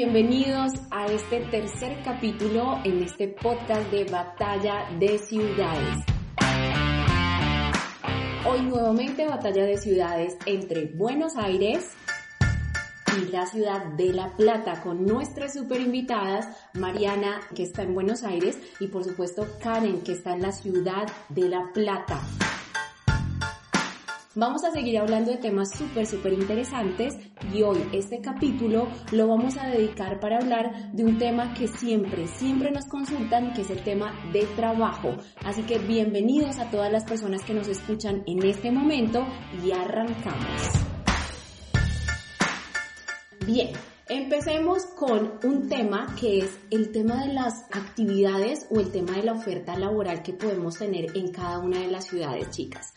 bienvenidos 0.00 0.72
a 0.90 1.08
este 1.08 1.40
tercer 1.50 2.02
capítulo 2.02 2.80
en 2.84 3.02
este 3.02 3.28
podcast 3.28 3.90
de 3.90 4.04
Batalla 4.04 4.88
de 4.98 5.18
Ciudades. 5.18 6.06
Hoy 8.48 8.62
nuevamente 8.62 9.26
Batalla 9.26 9.66
de 9.66 9.76
Ciudades 9.76 10.38
entre 10.46 10.86
Buenos 10.86 11.36
Aires 11.36 11.90
y 13.14 13.30
la 13.30 13.44
ciudad 13.44 13.84
de 13.98 14.14
La 14.14 14.34
Plata 14.38 14.80
con 14.80 15.04
nuestras 15.04 15.52
super 15.52 15.82
invitadas, 15.82 16.48
Mariana 16.72 17.38
que 17.54 17.64
está 17.64 17.82
en 17.82 17.92
Buenos 17.92 18.22
Aires 18.22 18.58
y 18.80 18.86
por 18.86 19.04
supuesto 19.04 19.46
Karen 19.62 20.00
que 20.00 20.12
está 20.12 20.32
en 20.32 20.40
la 20.40 20.52
ciudad 20.52 21.08
de 21.28 21.46
La 21.50 21.70
Plata. 21.74 22.22
Vamos 24.36 24.62
a 24.62 24.70
seguir 24.70 24.96
hablando 24.96 25.32
de 25.32 25.38
temas 25.38 25.76
súper, 25.76 26.06
súper 26.06 26.34
interesantes 26.34 27.16
y 27.52 27.62
hoy 27.62 27.78
este 27.92 28.20
capítulo 28.20 28.86
lo 29.10 29.26
vamos 29.26 29.56
a 29.56 29.66
dedicar 29.66 30.20
para 30.20 30.36
hablar 30.36 30.92
de 30.92 31.04
un 31.04 31.18
tema 31.18 31.52
que 31.52 31.66
siempre, 31.66 32.28
siempre 32.28 32.70
nos 32.70 32.84
consultan, 32.84 33.52
que 33.54 33.62
es 33.62 33.70
el 33.70 33.82
tema 33.82 34.14
de 34.32 34.44
trabajo. 34.54 35.16
Así 35.44 35.64
que 35.64 35.80
bienvenidos 35.80 36.60
a 36.60 36.70
todas 36.70 36.92
las 36.92 37.02
personas 37.02 37.42
que 37.42 37.54
nos 37.54 37.66
escuchan 37.66 38.22
en 38.24 38.46
este 38.46 38.70
momento 38.70 39.26
y 39.64 39.72
arrancamos. 39.72 40.62
Bien, 43.44 43.70
Empecemos 44.12 44.86
con 44.86 45.38
un 45.44 45.68
tema 45.68 46.16
que 46.18 46.40
es 46.40 46.58
el 46.72 46.90
tema 46.90 47.24
de 47.24 47.32
las 47.32 47.62
actividades 47.70 48.66
o 48.68 48.80
el 48.80 48.90
tema 48.90 49.12
de 49.12 49.22
la 49.22 49.34
oferta 49.34 49.78
laboral 49.78 50.24
que 50.24 50.32
podemos 50.32 50.76
tener 50.76 51.16
en 51.16 51.30
cada 51.30 51.60
una 51.60 51.78
de 51.78 51.86
las 51.86 52.08
ciudades, 52.08 52.50
chicas. 52.50 52.92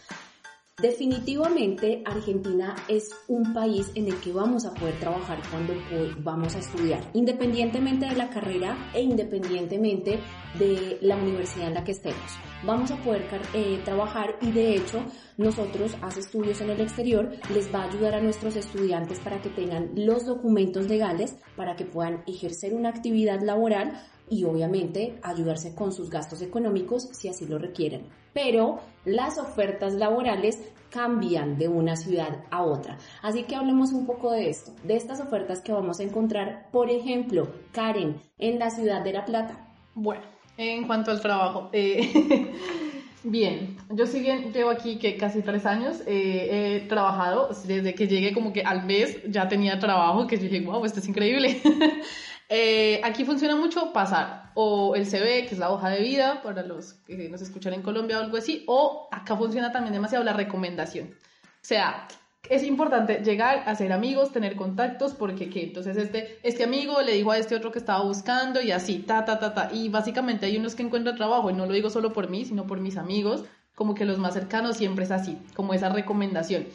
Definitivamente 0.84 2.02
Argentina 2.04 2.76
es 2.90 3.10
un 3.30 3.54
país 3.54 3.90
en 3.96 4.08
el 4.08 4.20
que 4.20 4.34
vamos 4.34 4.66
a 4.66 4.74
poder 4.74 5.00
trabajar 5.00 5.40
cuando 5.50 5.74
vamos 6.18 6.58
a 6.58 6.60
estudiar, 6.60 7.10
independientemente 7.14 8.06
de 8.06 8.18
la 8.18 8.30
carrera 8.30 8.92
e 8.94 9.02
independientemente 9.02 10.20
de 10.60 10.98
la 11.00 11.16
universidad 11.16 11.70
en 11.70 11.76
la 11.76 11.86
que 11.86 11.94
estemos. 11.94 12.38
Vamos 12.66 12.92
a 12.92 12.98
poder 12.98 13.26
eh, 13.54 13.80
trabajar 13.86 14.36
y 14.42 14.52
de 14.52 14.76
hecho 14.76 15.06
nosotros, 15.38 15.96
hace 16.02 16.20
estudios 16.20 16.60
en 16.60 16.72
el 16.72 16.82
exterior, 16.82 17.32
les 17.54 17.74
va 17.74 17.84
a 17.84 17.90
ayudar 17.90 18.16
a 18.16 18.22
nuestros 18.22 18.58
estudiantes 18.58 19.20
para 19.20 19.42
que 19.42 19.50
tengan 19.50 19.92
los 19.96 20.26
documentos 20.26 20.88
legales 20.90 21.38
para 21.56 21.78
que 21.78 21.86
puedan 21.86 22.24
ejercer 22.28 22.74
una 22.74 22.90
actividad 22.90 23.42
laboral 23.42 24.02
y 24.30 24.44
obviamente 24.46 25.20
ayudarse 25.22 25.76
con 25.76 25.92
sus 25.92 26.10
gastos 26.10 26.42
económicos 26.42 27.10
si 27.12 27.30
así 27.30 27.46
lo 27.46 27.58
requieren. 27.58 28.08
Pero 28.34 28.80
las 29.06 29.38
ofertas 29.38 29.94
laborales 29.94 30.60
cambian 30.90 31.58
de 31.58 31.68
una 31.68 31.96
ciudad 31.96 32.44
a 32.52 32.64
otra. 32.64 32.98
Así 33.22 33.44
que 33.44 33.56
hablemos 33.56 33.92
un 33.92 34.06
poco 34.06 34.32
de 34.32 34.50
esto, 34.50 34.72
de 34.84 34.96
estas 34.96 35.20
ofertas 35.20 35.62
que 35.62 35.72
vamos 35.72 36.00
a 36.00 36.04
encontrar, 36.04 36.70
por 36.72 36.92
ejemplo, 36.92 37.52
Karen, 37.72 38.22
en 38.38 38.60
la 38.60 38.70
ciudad 38.70 39.04
de 39.04 39.14
La 39.14 39.26
Plata. 39.26 39.74
Bueno, 39.96 40.22
en 40.58 40.86
cuanto 40.86 41.10
al 41.10 41.20
trabajo, 41.20 41.70
eh, 41.74 42.52
bien, 43.24 43.78
yo 43.90 44.06
sí 44.06 44.20
bien 44.20 44.54
llevo 44.54 44.70
aquí 44.70 44.98
que 44.98 45.18
casi 45.18 45.42
tres 45.42 45.66
años, 45.66 46.02
eh, 46.06 46.82
he 46.84 46.88
trabajado 46.88 47.50
desde 47.66 47.96
que 47.96 48.08
llegué 48.08 48.34
como 48.34 48.54
que 48.54 48.62
al 48.62 48.86
mes 48.86 49.18
ya 49.28 49.48
tenía 49.48 49.80
trabajo, 49.80 50.28
que 50.28 50.38
dije, 50.38 50.62
wow, 50.62 50.86
esto 50.86 51.00
es 51.00 51.08
increíble. 51.08 51.60
Eh, 52.56 53.02
aquí 53.04 53.26
funciona 53.26 53.56
mucho 53.56 53.92
pasar 53.94 54.52
o 54.54 54.96
el 54.96 55.08
CV, 55.08 55.48
que 55.48 55.56
es 55.56 55.58
la 55.58 55.72
hoja 55.72 55.90
de 55.90 56.04
vida 56.04 56.44
para 56.44 56.62
los 56.62 56.94
que 57.08 57.28
nos 57.28 57.42
escuchan 57.42 57.74
en 57.74 57.82
Colombia 57.82 58.20
o 58.20 58.22
algo 58.22 58.38
así, 58.38 58.64
o 58.68 59.08
acá 59.12 59.36
funciona 59.36 59.72
también 59.72 59.92
demasiado 59.92 60.24
la 60.24 60.34
recomendación. 60.34 61.08
O 61.08 61.66
sea, 61.66 62.08
es 62.48 62.62
importante 62.62 63.24
llegar 63.24 63.64
a 63.66 63.74
ser 63.74 63.92
amigos, 63.92 64.32
tener 64.32 64.56
contactos, 64.56 65.16
porque 65.16 65.50
¿qué? 65.50 65.64
Entonces 65.64 65.98
este, 65.98 66.38
este 66.44 66.64
amigo 66.64 67.02
le 67.02 67.14
dijo 67.14 67.32
a 67.32 67.40
este 67.40 67.56
otro 67.56 67.72
que 67.72 67.80
estaba 67.80 68.04
buscando 68.04 68.62
y 68.62 68.72
así, 68.72 69.00
ta, 69.00 69.26
ta, 69.26 69.40
ta, 69.40 69.56
ta. 69.56 69.70
Y 69.74 69.90
básicamente 69.90 70.46
hay 70.46 70.58
unos 70.58 70.76
que 70.76 70.84
encuentran 70.84 71.16
trabajo, 71.16 71.50
y 71.50 71.54
no 71.54 71.66
lo 71.66 71.74
digo 71.74 71.90
solo 71.90 72.14
por 72.14 72.30
mí, 72.30 72.46
sino 72.46 72.68
por 72.68 72.80
mis 72.80 72.98
amigos, 72.98 73.46
como 73.74 73.96
que 73.96 74.06
los 74.06 74.20
más 74.20 74.36
cercanos 74.36 74.78
siempre 74.78 75.06
es 75.06 75.12
así, 75.12 75.40
como 75.56 75.74
esa 75.74 75.90
recomendación. 75.90 76.68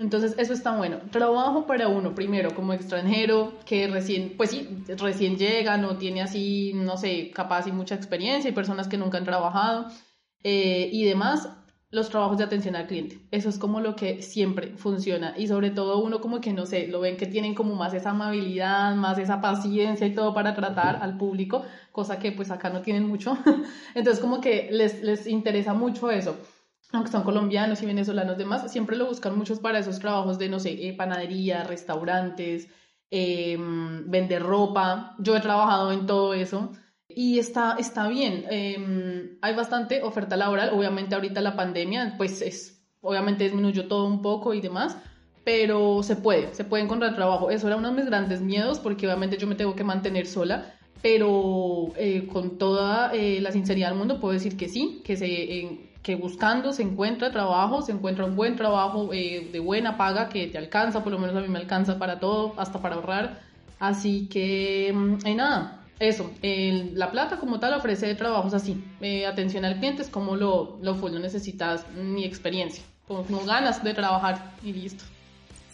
Entonces, 0.00 0.34
eso 0.38 0.54
está 0.54 0.74
bueno. 0.78 0.96
Trabajo 1.10 1.66
para 1.66 1.88
uno, 1.88 2.14
primero, 2.14 2.54
como 2.54 2.72
extranjero, 2.72 3.52
que 3.66 3.86
recién, 3.86 4.32
pues 4.34 4.50
sí, 4.50 4.66
recién 4.96 5.36
llega, 5.36 5.76
no 5.76 5.98
tiene 5.98 6.22
así, 6.22 6.72
no 6.74 6.96
sé, 6.96 7.30
capaz 7.32 7.66
y 7.66 7.72
mucha 7.72 7.96
experiencia, 7.96 8.48
hay 8.48 8.54
personas 8.54 8.88
que 8.88 8.96
nunca 8.96 9.18
han 9.18 9.24
trabajado 9.24 9.88
eh, 10.42 10.88
y 10.90 11.04
demás, 11.04 11.50
los 11.90 12.08
trabajos 12.08 12.38
de 12.38 12.44
atención 12.44 12.76
al 12.76 12.86
cliente. 12.86 13.20
Eso 13.30 13.50
es 13.50 13.58
como 13.58 13.82
lo 13.82 13.94
que 13.94 14.22
siempre 14.22 14.74
funciona 14.78 15.34
y 15.36 15.48
sobre 15.48 15.70
todo 15.70 16.02
uno 16.02 16.22
como 16.22 16.40
que, 16.40 16.54
no 16.54 16.64
sé, 16.64 16.86
lo 16.88 17.00
ven 17.00 17.18
que 17.18 17.26
tienen 17.26 17.54
como 17.54 17.74
más 17.74 17.92
esa 17.92 18.10
amabilidad, 18.10 18.94
más 18.94 19.18
esa 19.18 19.42
paciencia 19.42 20.06
y 20.06 20.14
todo 20.14 20.32
para 20.32 20.54
tratar 20.54 20.96
al 21.02 21.18
público, 21.18 21.62
cosa 21.92 22.18
que 22.18 22.32
pues 22.32 22.50
acá 22.50 22.70
no 22.70 22.80
tienen 22.80 23.06
mucho. 23.06 23.36
Entonces, 23.94 24.18
como 24.18 24.40
que 24.40 24.70
les, 24.72 25.02
les 25.02 25.26
interesa 25.26 25.74
mucho 25.74 26.10
eso 26.10 26.38
aunque 26.92 27.10
son 27.10 27.22
colombianos 27.22 27.82
y 27.82 27.86
venezolanos 27.86 28.36
demás, 28.36 28.70
siempre 28.70 28.96
lo 28.96 29.06
buscan 29.06 29.36
muchos 29.38 29.60
para 29.60 29.78
esos 29.78 29.98
trabajos 30.00 30.38
de, 30.38 30.48
no 30.48 30.58
sé, 30.58 30.88
eh, 30.88 30.94
panadería, 30.94 31.64
restaurantes, 31.64 32.68
em, 33.10 34.10
vender 34.10 34.42
ropa. 34.42 35.14
Yo 35.18 35.36
he 35.36 35.40
trabajado 35.40 35.92
en 35.92 36.06
todo 36.06 36.34
eso 36.34 36.72
y 37.08 37.38
está, 37.38 37.76
está 37.78 38.08
bien. 38.08 38.44
Em, 38.50 39.38
hay 39.42 39.54
bastante 39.54 40.02
oferta 40.02 40.36
laboral. 40.36 40.70
Obviamente 40.74 41.14
ahorita 41.14 41.40
la 41.40 41.56
pandemia, 41.56 42.14
pues 42.16 42.42
es, 42.42 42.82
obviamente 43.00 43.44
disminuyó 43.44 43.86
todo 43.88 44.06
un 44.06 44.22
poco 44.22 44.54
y 44.54 44.60
demás, 44.60 44.96
pero 45.44 46.02
se 46.02 46.16
puede, 46.16 46.54
se 46.54 46.64
puede 46.64 46.84
encontrar 46.84 47.14
trabajo. 47.14 47.50
Eso 47.50 47.66
era 47.66 47.76
uno 47.76 47.88
de 47.90 47.94
mis 47.94 48.06
grandes 48.06 48.40
miedos 48.40 48.78
porque 48.80 49.06
obviamente 49.06 49.38
yo 49.38 49.46
me 49.46 49.54
tengo 49.54 49.74
que 49.76 49.84
mantener 49.84 50.26
sola 50.26 50.74
pero 51.02 51.92
eh, 51.96 52.26
con 52.26 52.58
toda 52.58 53.14
eh, 53.14 53.40
la 53.40 53.52
sinceridad 53.52 53.88
del 53.88 53.98
mundo 53.98 54.20
puedo 54.20 54.34
decir 54.34 54.56
que 54.56 54.68
sí, 54.68 55.00
que 55.04 55.16
se, 55.16 55.89
que 56.02 56.14
buscando 56.14 56.72
se 56.72 56.82
encuentra 56.82 57.30
trabajo, 57.30 57.82
se 57.82 57.92
encuentra 57.92 58.24
un 58.24 58.36
buen 58.36 58.56
trabajo 58.56 59.10
eh, 59.12 59.48
de 59.52 59.60
buena 59.60 59.96
paga 59.96 60.28
que 60.28 60.46
te 60.46 60.58
alcanza, 60.58 61.02
por 61.02 61.12
lo 61.12 61.18
menos 61.18 61.36
a 61.36 61.40
mí 61.40 61.48
me 61.48 61.58
alcanza 61.58 61.98
para 61.98 62.20
todo, 62.20 62.54
hasta 62.56 62.80
para 62.80 62.96
ahorrar. 62.96 63.40
Así 63.78 64.26
que, 64.28 64.94
hay 65.24 65.34
nada, 65.34 65.80
eso, 65.98 66.30
La 66.42 67.10
Plata 67.10 67.38
como 67.38 67.60
tal 67.60 67.74
ofrece 67.74 68.14
trabajos 68.14 68.54
así, 68.54 68.82
eh, 69.00 69.26
atención 69.26 69.64
al 69.64 69.78
cliente 69.78 70.02
es 70.02 70.08
como 70.08 70.36
lo, 70.36 70.78
lo 70.82 70.94
full, 70.94 71.12
no 71.12 71.18
necesitas 71.18 71.84
ni 71.94 72.24
experiencia, 72.24 72.82
como 73.06 73.44
ganas 73.44 73.84
de 73.84 73.94
trabajar 73.94 74.52
y 74.64 74.72
listo. 74.72 75.04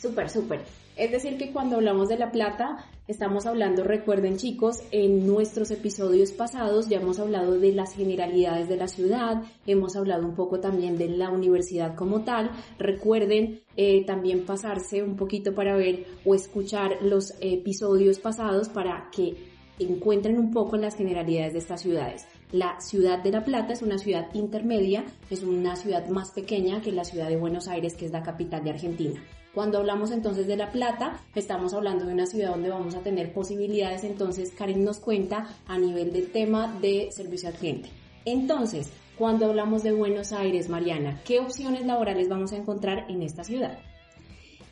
Súper, 0.01 0.29
súper. 0.29 0.61
Es 0.97 1.11
decir, 1.11 1.39
que 1.39 1.53
cuando 1.53 1.77
hablamos 1.77 2.09
de 2.09 2.19
La 2.19 2.33
Plata, 2.33 2.85
estamos 3.09 3.47
hablando, 3.47 3.85
recuerden 3.85 4.37
chicos, 4.37 4.83
en 4.91 5.27
nuestros 5.27 5.71
episodios 5.71 6.33
pasados 6.33 6.89
ya 6.89 6.99
hemos 6.99 7.19
hablado 7.19 7.59
de 7.59 7.73
las 7.73 7.95
generalidades 7.95 8.69
de 8.69 8.77
la 8.77 8.89
ciudad, 8.89 9.43
hemos 9.67 9.97
hablado 9.97 10.27
un 10.27 10.35
poco 10.35 10.61
también 10.61 10.99
de 10.99 11.09
la 11.09 11.31
universidad 11.31 11.95
como 11.95 12.23
tal. 12.23 12.51
Recuerden 12.79 13.61
eh, 13.77 14.05
también 14.05 14.45
pasarse 14.45 15.03
un 15.03 15.17
poquito 15.17 15.55
para 15.55 15.77
ver 15.77 16.07
o 16.25 16.35
escuchar 16.35 16.99
los 17.03 17.35
episodios 17.41 18.19
pasados 18.19 18.69
para 18.69 19.09
que 19.11 19.37
encuentren 19.79 20.39
un 20.39 20.51
poco 20.51 20.77
las 20.77 20.97
generalidades 20.97 21.53
de 21.53 21.59
estas 21.59 21.83
ciudades. 21.83 22.27
La 22.53 22.81
ciudad 22.81 23.23
de 23.23 23.31
La 23.31 23.45
Plata 23.45 23.73
es 23.73 23.83
una 23.83 23.99
ciudad 23.99 24.33
intermedia, 24.35 25.05
es 25.31 25.43
una 25.43 25.77
ciudad 25.77 26.09
más 26.09 26.31
pequeña 26.31 26.81
que 26.81 26.93
la 26.93 27.05
ciudad 27.05 27.29
de 27.29 27.37
Buenos 27.37 27.69
Aires, 27.69 27.95
que 27.95 28.07
es 28.07 28.13
la 28.13 28.23
capital 28.23 28.65
de 28.65 28.71
Argentina. 28.71 29.21
Cuando 29.57 29.79
hablamos 29.79 30.11
entonces 30.11 30.47
de 30.47 30.59
La 30.59 30.71
Plata, 30.71 31.19
estamos 31.35 31.73
hablando 31.73 32.05
de 32.05 32.13
una 32.13 32.27
ciudad 32.27 32.51
donde 32.51 32.69
vamos 32.69 32.95
a 32.95 33.01
tener 33.01 33.33
posibilidades, 33.33 34.05
entonces 34.05 34.51
Karen 34.51 34.85
nos 34.85 34.99
cuenta 34.99 35.49
a 35.67 35.79
nivel 35.79 36.13
del 36.13 36.31
tema 36.31 36.79
de 36.83 37.09
servicio 37.11 37.49
al 37.49 37.55
cliente. 37.55 37.89
Entonces, 38.27 38.91
cuando 39.17 39.47
hablamos 39.47 39.83
de 39.83 39.93
Buenos 39.93 40.35
Aires, 40.35 40.69
Mariana, 40.69 41.23
¿qué 41.25 41.41
opciones 41.41 41.87
laborales 41.87 42.29
vamos 42.29 42.53
a 42.53 42.59
encontrar 42.59 43.07
en 43.09 43.23
esta 43.23 43.45
ciudad? 43.45 43.79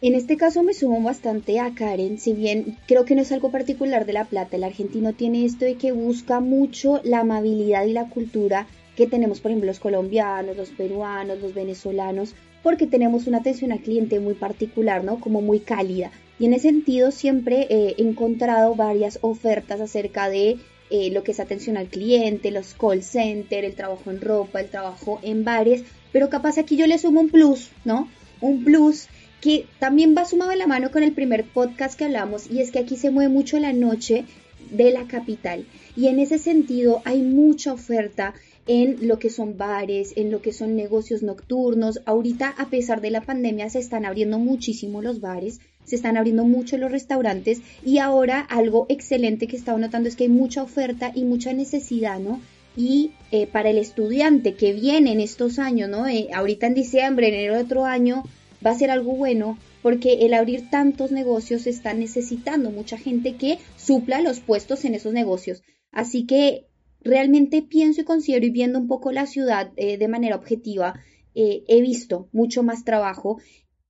En 0.03 0.15
este 0.15 0.37
caso 0.37 0.63
me 0.63 0.75
sumo 0.75 1.01
bastante 1.01 1.61
a 1.61 1.75
Karen, 1.75 2.19
si 2.19 2.35
bien 2.35 2.77
creo 2.87 3.07
que 3.07 3.15
no 3.15 3.23
es 3.23 3.33
algo 3.33 3.51
particular 3.51 4.05
de 4.05 4.13
La 4.13 4.27
Plata, 4.27 4.57
el 4.57 4.65
argentino 4.65 5.15
tiene 5.15 5.47
esto 5.47 5.65
de 5.65 5.77
que 5.77 5.93
busca 5.93 6.41
mucho 6.41 7.01
la 7.05 7.21
amabilidad 7.21 7.87
y 7.87 7.95
la 7.95 8.11
cultura 8.11 8.67
que 8.97 9.07
tenemos, 9.07 9.41
por 9.41 9.51
ejemplo, 9.51 9.69
los 9.69 9.81
colombianos, 9.81 10.59
los 10.59 10.69
peruanos, 10.69 11.41
los 11.41 11.55
venezolanos, 11.55 12.35
porque 12.65 12.87
tenemos 12.89 13.29
una 13.29 13.39
atención 13.39 13.71
al 13.71 13.81
cliente 13.81 14.19
muy 14.19 14.35
particular, 14.35 15.05
¿no? 15.05 15.21
Como 15.21 15.43
muy 15.43 15.61
cálida. 15.61 16.11
Y 16.41 16.47
en 16.47 16.55
ese 16.55 16.69
sentido 16.71 17.13
siempre 17.13 17.69
he 17.71 17.95
encontrado 17.99 18.75
varias 18.75 19.19
ofertas 19.21 19.81
acerca 19.81 20.29
de 20.31 20.57
eh, 20.91 21.11
lo 21.13 21.23
que 21.23 21.33
es 21.33 21.41
atención 21.41 21.77
al 21.77 21.89
cliente, 21.89 22.51
los 22.51 22.75
call 22.75 23.03
center, 23.03 23.65
el 23.65 23.75
trabajo 23.75 24.11
en 24.11 24.21
ropa, 24.21 24.61
el 24.61 24.71
trabajo 24.71 25.21
en 25.23 25.45
bares, 25.45 25.85
pero 26.11 26.31
capaz 26.31 26.57
aquí 26.57 26.77
yo 26.77 26.87
le 26.87 26.99
sumo 26.99 27.21
un 27.21 27.29
plus, 27.29 27.71
¿no? 27.85 28.09
Un 28.41 28.65
plus 28.65 29.09
que 29.43 29.67
también 29.79 30.15
va 30.17 30.25
sumado 30.25 30.53
en 30.53 30.59
la 30.59 30.67
mano 30.67 30.91
con 30.91 31.03
el 31.03 31.13
primer 31.13 31.45
podcast 31.45 31.99
que 31.99 32.07
hablamos 32.07 32.51
y 32.51 32.61
es 32.61 32.71
que 32.71 32.79
aquí 32.79 32.97
se 32.97 33.11
mueve 33.11 33.29
mucho 33.29 33.59
la 33.59 33.75
noche 33.75 34.25
de 34.71 34.91
la 34.91 35.07
capital 35.07 35.67
y 35.97 36.09
en 36.09 36.19
ese 36.19 36.39
sentido 36.39 37.03
hay 37.05 37.21
mucha 37.21 37.75
oferta 37.75 38.33
en 38.67 39.07
lo 39.07 39.19
que 39.19 39.31
son 39.31 39.57
bares, 39.57 40.13
en 40.17 40.31
lo 40.31 40.41
que 40.41 40.53
son 40.53 40.77
negocios 40.77 41.23
nocturnos. 41.23 42.01
Ahorita, 42.07 42.55
a 42.57 42.67
pesar 42.71 43.01
de 43.01 43.11
la 43.11 43.21
pandemia, 43.21 43.69
se 43.71 43.79
están 43.79 44.05
abriendo 44.05 44.39
muchísimo 44.39 45.03
los 45.03 45.21
bares, 45.21 45.61
se 45.85 45.97
están 45.97 46.17
abriendo 46.17 46.45
mucho 46.45 46.79
los 46.79 46.91
restaurantes 46.91 47.61
y 47.85 47.99
ahora 47.99 48.41
algo 48.41 48.87
excelente 48.89 49.47
que 49.47 49.57
estaba 49.57 49.79
notando 49.79 50.09
es 50.09 50.17
que 50.17 50.25
hay 50.25 50.31
mucha 50.31 50.63
oferta 50.63 51.13
y 51.15 51.25
mucha 51.25 51.53
necesidad, 51.53 52.19
¿no? 52.19 52.41
Y 52.77 53.13
eh, 53.31 53.47
para 53.47 53.71
el 53.71 53.79
estudiante 53.79 54.55
que 54.55 54.73
viene 54.73 55.13
en 55.13 55.21
estos 55.21 55.59
años, 55.59 55.89
¿no? 55.89 56.09
Eh, 56.09 56.29
ahorita 56.33 56.67
en 56.67 56.75
diciembre, 56.75 57.29
enero 57.29 57.55
de 57.55 57.63
otro 57.63 57.85
año, 57.85 58.25
va 58.65 58.71
a 58.71 58.79
ser 58.79 58.91
algo 58.91 59.13
bueno 59.13 59.59
porque 59.83 60.25
el 60.25 60.33
abrir 60.33 60.71
tantos 60.71 61.13
negocios 61.13 61.67
está 61.67 61.93
necesitando 61.93 62.71
mucha 62.71 62.97
gente 62.97 63.35
que 63.35 63.59
supla 63.77 64.23
los 64.23 64.41
puestos 64.41 64.87
en 64.87 64.95
esos 64.95 65.13
negocios. 65.13 65.63
Así 65.93 66.25
que 66.25 66.65
realmente 67.05 67.63
pienso 67.63 68.01
y 68.01 68.05
considero 68.05 68.47
y 68.47 68.51
viendo 68.51 68.79
un 68.79 68.89
poco 68.89 69.13
la 69.13 69.27
ciudad 69.27 69.73
eh, 69.77 69.99
de 69.99 70.09
manera 70.09 70.37
objetiva, 70.37 71.01
eh, 71.35 71.65
he 71.69 71.81
visto 71.81 72.29
mucho 72.33 72.63
más 72.63 72.85
trabajo 72.85 73.39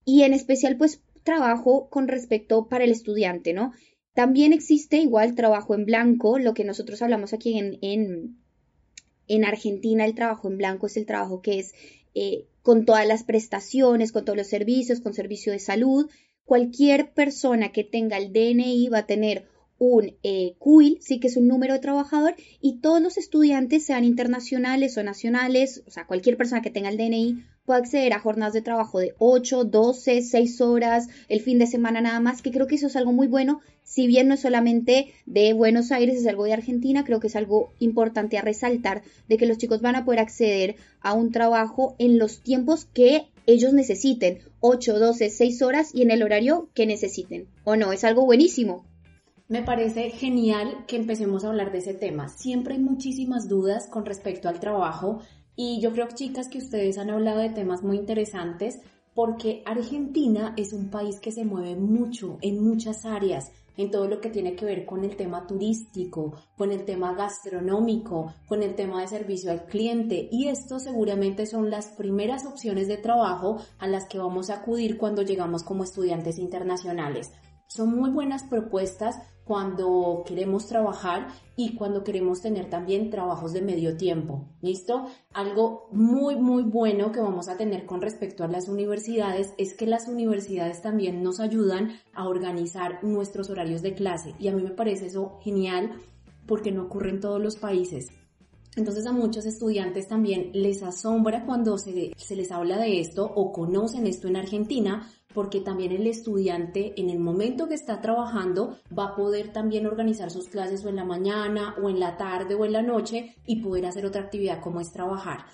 y 0.04 0.22
en 0.22 0.34
especial 0.34 0.76
pues 0.76 1.02
trabajo 1.22 1.88
con 1.88 2.08
respecto 2.08 2.68
para 2.68 2.84
el 2.84 2.90
estudiante, 2.90 3.52
¿no? 3.52 3.72
También 4.14 4.52
existe 4.52 4.98
igual 4.98 5.34
trabajo 5.34 5.74
en 5.74 5.86
blanco, 5.86 6.38
lo 6.38 6.54
que 6.54 6.64
nosotros 6.64 7.02
hablamos 7.02 7.32
aquí 7.32 7.58
en, 7.58 7.78
en, 7.82 8.38
en 9.26 9.44
Argentina, 9.44 10.04
el 10.04 10.14
trabajo 10.14 10.48
en 10.48 10.58
blanco 10.58 10.86
es 10.86 10.96
el 10.96 11.06
trabajo 11.06 11.40
que 11.40 11.58
es 11.58 11.74
eh, 12.14 12.46
con 12.62 12.84
todas 12.84 13.06
las 13.06 13.24
prestaciones, 13.24 14.12
con 14.12 14.24
todos 14.24 14.36
los 14.36 14.46
servicios, 14.46 15.00
con 15.00 15.14
servicio 15.14 15.52
de 15.52 15.58
salud. 15.58 16.08
Cualquier 16.44 17.12
persona 17.12 17.72
que 17.72 17.84
tenga 17.84 18.18
el 18.18 18.32
DNI 18.32 18.88
va 18.88 18.98
a 18.98 19.06
tener 19.06 19.48
un 19.78 20.14
eh, 20.22 20.54
CUIL, 20.58 20.98
sí 21.00 21.20
que 21.20 21.28
es 21.28 21.36
un 21.36 21.48
número 21.48 21.74
de 21.74 21.80
trabajador, 21.80 22.34
y 22.60 22.80
todos 22.80 23.00
los 23.02 23.18
estudiantes, 23.18 23.84
sean 23.84 24.04
internacionales 24.04 24.96
o 24.96 25.02
nacionales, 25.02 25.82
o 25.86 25.90
sea, 25.90 26.06
cualquier 26.06 26.36
persona 26.36 26.62
que 26.62 26.70
tenga 26.70 26.88
el 26.88 26.96
DNI, 26.96 27.44
puede 27.64 27.80
acceder 27.80 28.12
a 28.12 28.20
jornadas 28.20 28.52
de 28.52 28.62
trabajo 28.62 28.98
de 28.98 29.14
8, 29.18 29.64
12, 29.64 30.22
6 30.22 30.60
horas, 30.60 31.08
el 31.28 31.40
fin 31.40 31.58
de 31.58 31.66
semana 31.66 32.00
nada 32.00 32.20
más, 32.20 32.42
que 32.42 32.50
creo 32.50 32.66
que 32.66 32.74
eso 32.74 32.88
es 32.88 32.96
algo 32.96 33.12
muy 33.12 33.26
bueno, 33.26 33.60
si 33.82 34.06
bien 34.06 34.28
no 34.28 34.34
es 34.34 34.40
solamente 34.40 35.12
de 35.26 35.52
Buenos 35.52 35.92
Aires, 35.92 36.16
es 36.16 36.26
algo 36.26 36.44
de 36.44 36.52
Argentina, 36.52 37.04
creo 37.04 37.20
que 37.20 37.28
es 37.28 37.36
algo 37.36 37.72
importante 37.78 38.38
a 38.38 38.42
resaltar, 38.42 39.02
de 39.28 39.36
que 39.36 39.46
los 39.46 39.58
chicos 39.58 39.80
van 39.80 39.96
a 39.96 40.04
poder 40.04 40.20
acceder 40.20 40.76
a 41.00 41.14
un 41.14 41.32
trabajo 41.32 41.94
en 41.98 42.18
los 42.18 42.40
tiempos 42.40 42.86
que 42.86 43.26
ellos 43.46 43.72
necesiten, 43.72 44.38
8, 44.60 44.98
12, 44.98 45.30
6 45.30 45.62
horas 45.62 45.90
y 45.94 46.02
en 46.02 46.10
el 46.10 46.22
horario 46.22 46.70
que 46.74 46.86
necesiten. 46.86 47.46
¿O 47.64 47.76
no? 47.76 47.92
Es 47.92 48.04
algo 48.04 48.24
buenísimo. 48.24 48.84
Me 49.46 49.62
parece 49.62 50.08
genial 50.08 50.86
que 50.86 50.96
empecemos 50.96 51.44
a 51.44 51.48
hablar 51.48 51.70
de 51.70 51.78
ese 51.78 51.92
tema. 51.92 52.28
Siempre 52.30 52.74
hay 52.74 52.80
muchísimas 52.80 53.46
dudas 53.46 53.88
con 53.90 54.06
respecto 54.06 54.48
al 54.48 54.58
trabajo 54.58 55.20
y 55.54 55.82
yo 55.82 55.92
creo, 55.92 56.08
chicas, 56.14 56.48
que 56.48 56.58
ustedes 56.58 56.96
han 56.96 57.10
hablado 57.10 57.40
de 57.40 57.50
temas 57.50 57.82
muy 57.82 57.98
interesantes 57.98 58.80
porque 59.14 59.62
Argentina 59.66 60.54
es 60.56 60.72
un 60.72 60.88
país 60.88 61.20
que 61.20 61.30
se 61.30 61.44
mueve 61.44 61.76
mucho 61.76 62.38
en 62.40 62.64
muchas 62.64 63.04
áreas, 63.04 63.52
en 63.76 63.90
todo 63.90 64.08
lo 64.08 64.18
que 64.22 64.30
tiene 64.30 64.56
que 64.56 64.64
ver 64.64 64.86
con 64.86 65.04
el 65.04 65.14
tema 65.14 65.46
turístico, 65.46 66.32
con 66.56 66.72
el 66.72 66.86
tema 66.86 67.12
gastronómico, 67.12 68.32
con 68.48 68.62
el 68.62 68.74
tema 68.74 69.02
de 69.02 69.08
servicio 69.08 69.50
al 69.50 69.66
cliente 69.66 70.26
y 70.32 70.48
estos 70.48 70.84
seguramente 70.84 71.44
son 71.44 71.68
las 71.68 71.88
primeras 71.88 72.46
opciones 72.46 72.88
de 72.88 72.96
trabajo 72.96 73.58
a 73.78 73.88
las 73.88 74.06
que 74.06 74.16
vamos 74.16 74.48
a 74.48 74.60
acudir 74.60 74.96
cuando 74.96 75.20
llegamos 75.20 75.64
como 75.64 75.84
estudiantes 75.84 76.38
internacionales. 76.38 77.30
Son 77.66 77.94
muy 77.94 78.10
buenas 78.10 78.44
propuestas 78.44 79.16
cuando 79.44 80.24
queremos 80.26 80.66
trabajar 80.66 81.28
y 81.56 81.76
cuando 81.76 82.02
queremos 82.02 82.40
tener 82.40 82.70
también 82.70 83.10
trabajos 83.10 83.52
de 83.52 83.62
medio 83.62 83.96
tiempo. 83.96 84.48
¿Listo? 84.62 85.06
Algo 85.32 85.88
muy, 85.92 86.36
muy 86.36 86.62
bueno 86.62 87.12
que 87.12 87.20
vamos 87.20 87.48
a 87.48 87.56
tener 87.56 87.86
con 87.86 88.00
respecto 88.00 88.44
a 88.44 88.48
las 88.48 88.68
universidades 88.68 89.54
es 89.58 89.74
que 89.74 89.86
las 89.86 90.08
universidades 90.08 90.82
también 90.82 91.22
nos 91.22 91.40
ayudan 91.40 91.92
a 92.14 92.26
organizar 92.26 93.04
nuestros 93.04 93.50
horarios 93.50 93.82
de 93.82 93.94
clase 93.94 94.34
y 94.38 94.48
a 94.48 94.52
mí 94.52 94.62
me 94.62 94.70
parece 94.70 95.06
eso 95.06 95.38
genial 95.42 95.92
porque 96.46 96.72
no 96.72 96.84
ocurre 96.84 97.10
en 97.10 97.20
todos 97.20 97.40
los 97.40 97.56
países. 97.56 98.23
Entonces 98.76 99.06
a 99.06 99.12
muchos 99.12 99.46
estudiantes 99.46 100.08
también 100.08 100.50
les 100.52 100.82
asombra 100.82 101.44
cuando 101.46 101.78
se, 101.78 102.12
se, 102.16 102.36
les 102.36 102.50
habla 102.50 102.76
de 102.78 103.00
esto 103.00 103.24
o 103.24 103.52
conocen 103.52 104.06
esto 104.06 104.26
en 104.26 104.36
Argentina 104.36 105.08
porque 105.32 105.60
también 105.60 105.92
el 105.92 106.06
estudiante 106.06 106.98
en 107.00 107.10
el 107.10 107.18
momento 107.18 107.68
que 107.68 107.74
está 107.74 108.00
trabajando 108.00 108.78
va 108.96 109.08
a 109.08 109.16
poder 109.16 109.52
también 109.52 109.86
organizar 109.86 110.30
sus 110.30 110.48
clases 110.48 110.84
o 110.84 110.88
en 110.88 110.96
la 110.96 111.04
mañana 111.04 111.74
o 111.82 111.88
en 111.88 112.00
la 112.00 112.16
tarde 112.16 112.54
o 112.54 112.64
en 112.64 112.72
la 112.72 112.82
noche 112.82 113.34
y 113.46 113.56
poder 113.56 113.86
hacer 113.86 114.06
otra 114.06 114.22
actividad 114.22 114.60
como 114.60 114.80
es 114.80 114.92
trabajar. 114.92 115.44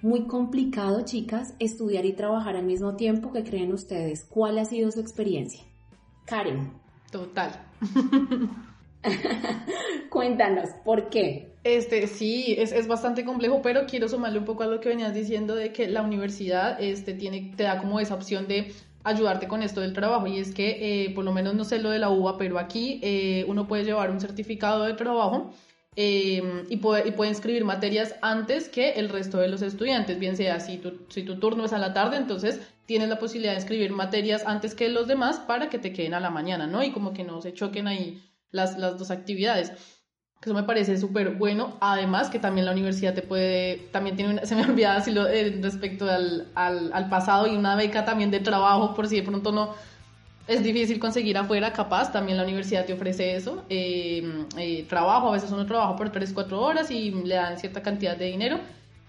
Muy 0.00 0.28
complicado, 0.28 1.02
chicas, 1.02 1.54
estudiar 1.58 2.06
y 2.06 2.12
trabajar 2.12 2.56
al 2.56 2.64
mismo 2.64 2.94
tiempo 2.94 3.32
que 3.32 3.42
creen 3.42 3.72
ustedes. 3.72 4.24
¿Cuál 4.24 4.58
ha 4.58 4.64
sido 4.64 4.92
su 4.92 5.00
experiencia? 5.00 5.64
Karen. 6.24 6.72
Total. 7.10 7.50
Cuéntanos, 10.10 10.70
¿por 10.84 11.08
qué? 11.10 11.52
Este, 11.64 12.06
sí, 12.06 12.54
es, 12.58 12.72
es, 12.72 12.86
bastante 12.86 13.24
complejo, 13.24 13.60
pero 13.62 13.86
quiero 13.86 14.08
sumarle 14.08 14.38
un 14.38 14.44
poco 14.44 14.62
a 14.62 14.66
lo 14.66 14.80
que 14.80 14.88
venías 14.88 15.14
diciendo 15.14 15.54
de 15.54 15.72
que 15.72 15.88
la 15.88 16.02
universidad 16.02 16.80
este, 16.80 17.14
tiene, 17.14 17.52
te 17.56 17.64
da 17.64 17.78
como 17.78 18.00
esa 18.00 18.14
opción 18.14 18.48
de 18.48 18.72
ayudarte 19.04 19.48
con 19.48 19.62
esto 19.62 19.80
del 19.80 19.92
trabajo 19.92 20.26
y 20.26 20.38
es 20.38 20.52
que 20.52 21.04
eh, 21.04 21.10
por 21.10 21.24
lo 21.24 21.32
menos 21.32 21.54
no 21.54 21.64
sé 21.64 21.78
lo 21.78 21.90
de 21.90 21.98
la 21.98 22.10
UBA, 22.10 22.36
pero 22.36 22.58
aquí 22.58 23.00
eh, 23.02 23.44
uno 23.48 23.66
puede 23.66 23.84
llevar 23.84 24.10
un 24.10 24.20
certificado 24.20 24.84
de 24.84 24.94
trabajo 24.94 25.52
eh, 25.96 26.64
y, 26.68 26.76
puede, 26.76 27.08
y 27.08 27.12
puede 27.12 27.30
inscribir 27.30 27.64
materias 27.64 28.14
antes 28.22 28.68
que 28.68 28.92
el 28.92 29.08
resto 29.08 29.38
de 29.38 29.48
los 29.48 29.62
estudiantes, 29.62 30.18
bien 30.18 30.36
sea 30.36 30.60
si 30.60 30.78
tu, 30.78 31.06
si 31.08 31.22
tu 31.22 31.38
turno 31.38 31.64
es 31.64 31.72
a 31.72 31.78
la 31.78 31.92
tarde, 31.92 32.16
entonces 32.16 32.60
tienes 32.86 33.08
la 33.08 33.18
posibilidad 33.18 33.52
de 33.52 33.58
inscribir 33.58 33.92
materias 33.92 34.44
antes 34.46 34.74
que 34.74 34.88
los 34.88 35.08
demás 35.08 35.40
para 35.40 35.68
que 35.68 35.78
te 35.78 35.92
queden 35.92 36.14
a 36.14 36.20
la 36.20 36.30
mañana, 36.30 36.66
¿no? 36.66 36.82
Y 36.82 36.92
como 36.92 37.12
que 37.12 37.24
no 37.24 37.42
se 37.42 37.52
choquen 37.52 37.88
ahí 37.88 38.22
las, 38.50 38.78
las 38.78 38.98
dos 38.98 39.10
actividades. 39.10 39.72
Eso 40.42 40.54
me 40.54 40.62
parece 40.62 40.96
súper 40.98 41.30
bueno. 41.30 41.76
Además, 41.80 42.30
que 42.30 42.38
también 42.38 42.66
la 42.66 42.72
universidad 42.72 43.14
te 43.14 43.22
puede, 43.22 43.88
también 43.92 44.16
tiene 44.16 44.32
una, 44.32 44.46
se 44.46 44.54
me 44.54 44.62
olvidaba 44.62 44.96
decirlo 44.96 45.26
eh, 45.26 45.58
respecto 45.62 46.08
al, 46.08 46.48
al, 46.54 46.92
al, 46.92 47.08
pasado 47.08 47.46
y 47.46 47.56
una 47.56 47.76
beca 47.76 48.04
también 48.04 48.30
de 48.30 48.40
trabajo, 48.40 48.94
por 48.94 49.08
si 49.08 49.16
de 49.16 49.22
pronto 49.22 49.52
no 49.52 49.74
es 50.48 50.62
difícil 50.62 50.98
conseguir 50.98 51.36
afuera, 51.36 51.74
capaz, 51.74 52.10
también 52.10 52.38
la 52.38 52.44
universidad 52.44 52.86
te 52.86 52.94
ofrece 52.94 53.36
eso. 53.36 53.64
Eh, 53.68 54.46
eh, 54.56 54.86
trabajo, 54.88 55.28
a 55.28 55.32
veces 55.32 55.50
uno 55.52 55.66
trabaja 55.66 55.94
por 55.94 56.10
3, 56.10 56.32
4 56.32 56.60
horas 56.60 56.90
y 56.90 57.10
le 57.10 57.34
dan 57.34 57.58
cierta 57.58 57.82
cantidad 57.82 58.16
de 58.16 58.24
dinero, 58.24 58.58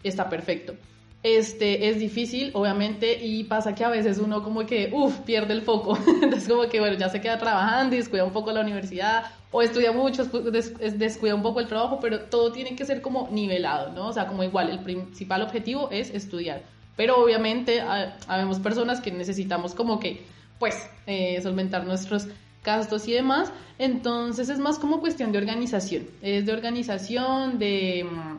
está 0.03 0.29
perfecto. 0.29 0.75
Este, 1.21 1.89
es 1.89 1.99
difícil, 1.99 2.51
obviamente, 2.53 3.25
y 3.25 3.43
pasa 3.43 3.75
que 3.75 3.83
a 3.83 3.89
veces 3.89 4.19
uno 4.19 4.41
como 4.41 4.65
que, 4.65 4.89
uff, 4.93 5.17
pierde 5.19 5.53
el 5.53 5.61
foco. 5.61 5.97
Entonces 6.21 6.47
como 6.47 6.67
que, 6.69 6.79
bueno, 6.79 6.97
ya 6.97 7.09
se 7.09 7.19
queda 7.19 7.37
trabajando 7.37 7.95
y 7.95 7.99
descuida 7.99 8.23
un 8.23 8.31
poco 8.31 8.51
la 8.51 8.61
universidad 8.61 9.25
o 9.51 9.61
estudia 9.61 9.91
mucho, 9.91 10.25
descuida 10.25 11.35
un 11.35 11.41
poco 11.41 11.59
el 11.59 11.67
trabajo, 11.67 11.99
pero 11.99 12.21
todo 12.21 12.51
tiene 12.51 12.75
que 12.75 12.85
ser 12.85 13.01
como 13.01 13.27
nivelado, 13.31 13.91
¿no? 13.91 14.07
O 14.07 14.13
sea, 14.13 14.27
como 14.27 14.43
igual, 14.43 14.69
el 14.69 14.79
principal 14.79 15.41
objetivo 15.41 15.89
es 15.91 16.09
estudiar. 16.11 16.61
Pero 16.95 17.21
obviamente 17.21 17.81
habemos 18.27 18.59
personas 18.59 19.01
que 19.01 19.11
necesitamos 19.11 19.73
como 19.73 19.99
que, 19.99 20.21
pues, 20.59 20.89
eh, 21.07 21.41
solventar 21.41 21.85
nuestros 21.85 22.27
gastos 22.63 23.07
y 23.07 23.13
demás. 23.13 23.51
Entonces 23.77 24.49
es 24.49 24.59
más 24.59 24.77
como 24.77 24.99
cuestión 24.99 25.31
de 25.31 25.37
organización. 25.37 26.07
Es 26.21 26.45
de 26.45 26.53
organización, 26.53 27.57
de, 27.57 28.05
mm, 28.09 28.37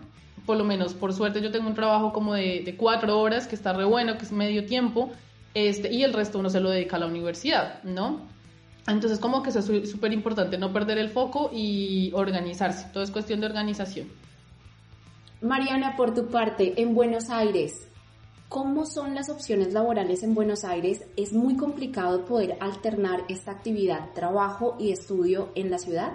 por 0.50 0.58
lo 0.58 0.64
menos, 0.64 0.94
por 0.94 1.12
suerte 1.12 1.40
yo 1.40 1.52
tengo 1.52 1.68
un 1.68 1.76
trabajo 1.76 2.12
como 2.12 2.34
de, 2.34 2.74
cuatro 2.76 3.20
horas, 3.20 3.46
que 3.46 3.54
está 3.54 3.72
re 3.72 3.84
bueno, 3.84 4.18
que 4.18 4.24
es 4.24 4.32
medio 4.32 4.66
tiempo, 4.66 5.12
este, 5.54 5.92
y 5.92 6.02
el 6.02 6.12
resto 6.12 6.40
uno 6.40 6.50
se 6.50 6.58
lo 6.58 6.70
dedica 6.70 6.96
a 6.96 6.98
la 6.98 7.06
universidad, 7.06 7.80
¿no? 7.84 8.22
Entonces, 8.88 9.20
como 9.20 9.44
que 9.44 9.50
eso 9.50 9.60
es 9.60 9.88
súper 9.88 10.12
importante, 10.12 10.58
no 10.58 10.72
perder 10.72 10.98
el 10.98 11.08
foco 11.08 11.50
y 11.54 12.10
organizarse. 12.14 12.88
Todo 12.92 13.04
es 13.04 13.12
cuestión 13.12 13.38
de 13.38 13.46
organización. 13.46 14.08
Mariana, 15.40 15.94
por 15.96 16.14
tu 16.14 16.26
parte, 16.26 16.82
en 16.82 16.96
Buenos 16.96 17.30
Aires, 17.30 17.86
¿cómo 18.48 18.86
son 18.86 19.14
las 19.14 19.30
opciones 19.30 19.72
laborales 19.72 20.24
en 20.24 20.34
Buenos 20.34 20.64
Aires? 20.64 21.04
¿Es 21.16 21.32
muy 21.32 21.56
complicado 21.56 22.24
poder 22.24 22.56
alternar 22.58 23.20
esta 23.28 23.52
actividad, 23.52 24.10
trabajo 24.16 24.76
y 24.80 24.90
estudio 24.90 25.50
en 25.54 25.70
la 25.70 25.78
ciudad? 25.78 26.14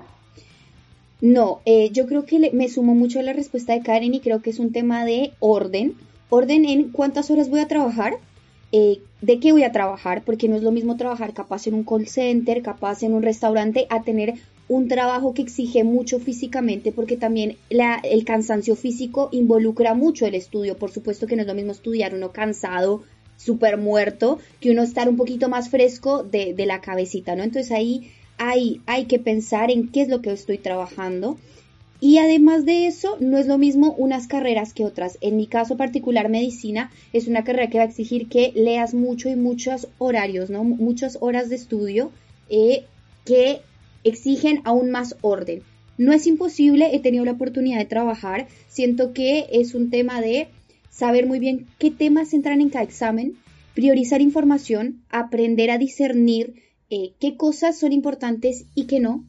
No, 1.22 1.62
eh, 1.66 1.90
yo 1.92 2.08
creo 2.08 2.26
que 2.26 2.52
me 2.52 2.68
sumo 2.70 2.94
mucho 2.94 3.20
a 3.20 3.24
la 3.24 3.34
respuesta 3.34 3.74
de 3.74 3.82
Karen 3.82 4.14
y 4.14 4.20
creo 4.20 4.42
que 4.42 4.50
es 4.50 4.60
un 4.60 4.72
tema 4.72 5.06
de 5.06 5.32
orden. 5.40 5.96
Orden 6.30 6.66
en 6.66 6.90
cuántas 6.90 7.32
horas 7.32 7.50
voy 7.50 7.62
a 7.62 7.68
trabajar, 7.68 8.18
eh, 8.72 9.00
de 9.22 9.40
qué 9.40 9.52
voy 9.52 9.64
a 9.64 9.72
trabajar, 9.72 10.24
porque 10.26 10.50
no 10.50 10.56
es 10.56 10.64
lo 10.64 10.72
mismo 10.72 10.98
trabajar 10.98 11.34
capaz 11.34 11.68
en 11.68 11.76
un 11.76 11.84
call 11.84 12.08
center, 12.08 12.62
capaz 12.62 13.04
en 13.04 13.14
un 13.14 13.24
restaurante, 13.24 13.88
a 13.90 14.02
tener 14.02 14.34
un 14.68 14.88
trabajo 14.88 15.34
que 15.34 15.44
exige 15.44 15.84
mucho 15.84 16.20
físicamente, 16.20 16.92
porque 16.92 17.16
también 17.16 17.58
la, 17.70 18.02
el 18.04 18.26
cansancio 18.26 18.76
físico 18.76 19.30
involucra 19.32 19.94
mucho 19.94 20.26
el 20.26 20.36
estudio. 20.36 20.78
Por 20.78 20.92
supuesto 20.92 21.28
que 21.28 21.36
no 21.36 21.44
es 21.44 21.48
lo 21.48 21.54
mismo 21.54 21.72
estudiar 21.72 22.14
uno 22.14 22.32
cansado, 22.32 23.04
súper 23.38 23.78
muerto, 23.78 24.40
que 24.60 24.72
uno 24.72 24.82
estar 24.82 25.08
un 25.08 25.18
poquito 25.18 25.50
más 25.50 25.70
fresco 25.70 26.24
de, 26.24 26.54
de 26.54 26.66
la 26.66 26.82
cabecita, 26.82 27.36
¿no? 27.36 27.44
Entonces 27.44 27.72
ahí 27.72 28.12
hay, 28.38 28.82
hay 28.86 29.06
que 29.06 29.20
pensar 29.20 29.72
en 29.72 29.90
qué 29.90 30.02
es 30.02 30.10
lo 30.10 30.22
que 30.22 30.32
estoy 30.32 30.58
trabajando. 30.58 31.38
Y 32.02 32.18
además 32.18 32.66
de 32.66 32.88
eso, 32.88 33.18
no 33.20 33.38
es 33.38 33.48
lo 33.48 33.58
mismo 33.58 33.96
unas 33.98 34.28
carreras 34.28 34.74
que 34.74 34.86
otras. 34.86 35.18
En 35.22 35.38
mi 35.38 35.48
caso 35.48 35.78
particular, 35.78 36.30
medicina 36.30 36.92
es 37.14 37.28
una 37.28 37.44
carrera 37.44 37.70
que 37.70 37.78
va 37.78 37.86
a 37.86 37.88
exigir 37.88 38.28
que 38.28 38.52
leas 38.54 38.94
mucho 38.94 39.30
y 39.30 39.36
muchos 39.36 39.88
horarios, 39.98 40.50
¿no? 40.50 40.64
Muchas 40.64 41.18
horas 41.22 41.50
de 41.50 41.56
estudio 41.56 42.12
eh, 42.50 42.84
que 43.24 43.62
exigen 44.04 44.62
aún 44.66 44.92
más 44.92 45.16
orden. 45.22 45.64
No 45.98 46.12
es 46.12 46.28
imposible, 46.28 46.94
he 46.94 47.00
tenido 47.00 47.24
la 47.24 47.32
oportunidad 47.32 47.80
de 47.80 47.86
trabajar. 47.86 48.48
Siento 48.68 49.14
que 49.14 49.48
es 49.52 49.74
un 49.74 49.90
tema 49.90 50.22
de 50.22 50.50
saber 50.90 51.26
muy 51.26 51.40
bien 51.40 51.68
qué 51.80 51.92
temas 51.92 52.34
entran 52.34 52.60
en 52.60 52.70
cada 52.70 52.84
examen, 52.84 53.38
priorizar 53.74 54.22
información, 54.22 55.02
aprender 55.10 55.72
a 55.72 55.78
discernir 55.78 56.65
eh, 56.90 57.14
qué 57.20 57.38
cosas 57.38 57.78
son 57.78 57.92
importantes 57.94 58.66
y 58.76 58.86
qué 58.86 59.00
no. 59.00 59.26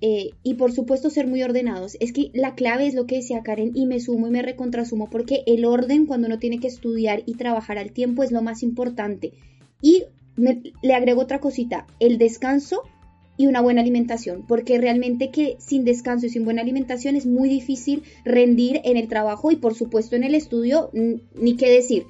Eh, 0.00 0.30
y 0.42 0.54
por 0.54 0.72
supuesto 0.72 1.08
ser 1.08 1.26
muy 1.26 1.42
ordenados. 1.42 1.96
Es 2.00 2.12
que 2.12 2.30
la 2.34 2.54
clave 2.54 2.86
es 2.86 2.94
lo 2.94 3.06
que 3.06 3.16
decía 3.16 3.42
Karen 3.42 3.72
y 3.74 3.86
me 3.86 4.00
sumo 4.00 4.26
y 4.26 4.30
me 4.30 4.42
recontrasumo 4.42 5.08
porque 5.08 5.44
el 5.46 5.64
orden 5.64 6.04
cuando 6.04 6.26
uno 6.26 6.38
tiene 6.38 6.58
que 6.58 6.66
estudiar 6.66 7.22
y 7.24 7.34
trabajar 7.34 7.78
al 7.78 7.92
tiempo 7.92 8.22
es 8.22 8.30
lo 8.30 8.42
más 8.42 8.62
importante. 8.62 9.32
Y 9.80 10.04
le 10.36 10.94
agrego 10.94 11.22
otra 11.22 11.40
cosita, 11.40 11.86
el 12.00 12.18
descanso 12.18 12.82
y 13.36 13.46
una 13.46 13.60
buena 13.60 13.80
alimentación, 13.80 14.44
porque 14.46 14.78
realmente 14.78 15.30
que 15.30 15.56
sin 15.58 15.84
descanso 15.84 16.26
y 16.26 16.30
sin 16.30 16.44
buena 16.44 16.62
alimentación 16.62 17.16
es 17.16 17.26
muy 17.26 17.48
difícil 17.48 18.02
rendir 18.24 18.80
en 18.84 18.96
el 18.96 19.08
trabajo 19.08 19.50
y 19.50 19.56
por 19.56 19.74
supuesto 19.74 20.16
en 20.16 20.24
el 20.24 20.34
estudio, 20.34 20.90
ni 20.92 21.56
qué 21.56 21.70
decir. 21.70 22.04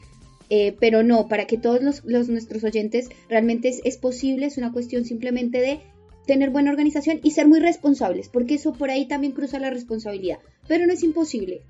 Eh, 0.56 0.76
pero 0.78 1.02
no, 1.02 1.26
para 1.26 1.46
que 1.49 1.58
todos 1.58 1.82
los, 1.82 2.28
nuestros 2.28 2.62
oyentes 2.62 3.08
realmente 3.28 3.73
es, 3.82 3.99
posible, 3.99 4.46
es 4.46 4.56
una 4.56 4.70
cuestión 4.70 5.04
simplemente 5.04 5.61
de 5.61 5.80
tener 6.28 6.50
buena 6.50 6.70
organización 6.70 7.18
y 7.25 7.32
ser 7.32 7.49
muy 7.49 7.58
responsables, 7.58 8.28
porque 8.28 8.54
eso 8.54 8.73
por 8.73 8.88
ahí 8.88 9.08
también 9.08 9.32
cruza 9.32 9.58
la 9.58 9.70
responsabilidad, 9.70 10.38
pero 10.68 10.87
no 10.87 10.92
es 10.92 11.02
imposible. 11.02 11.62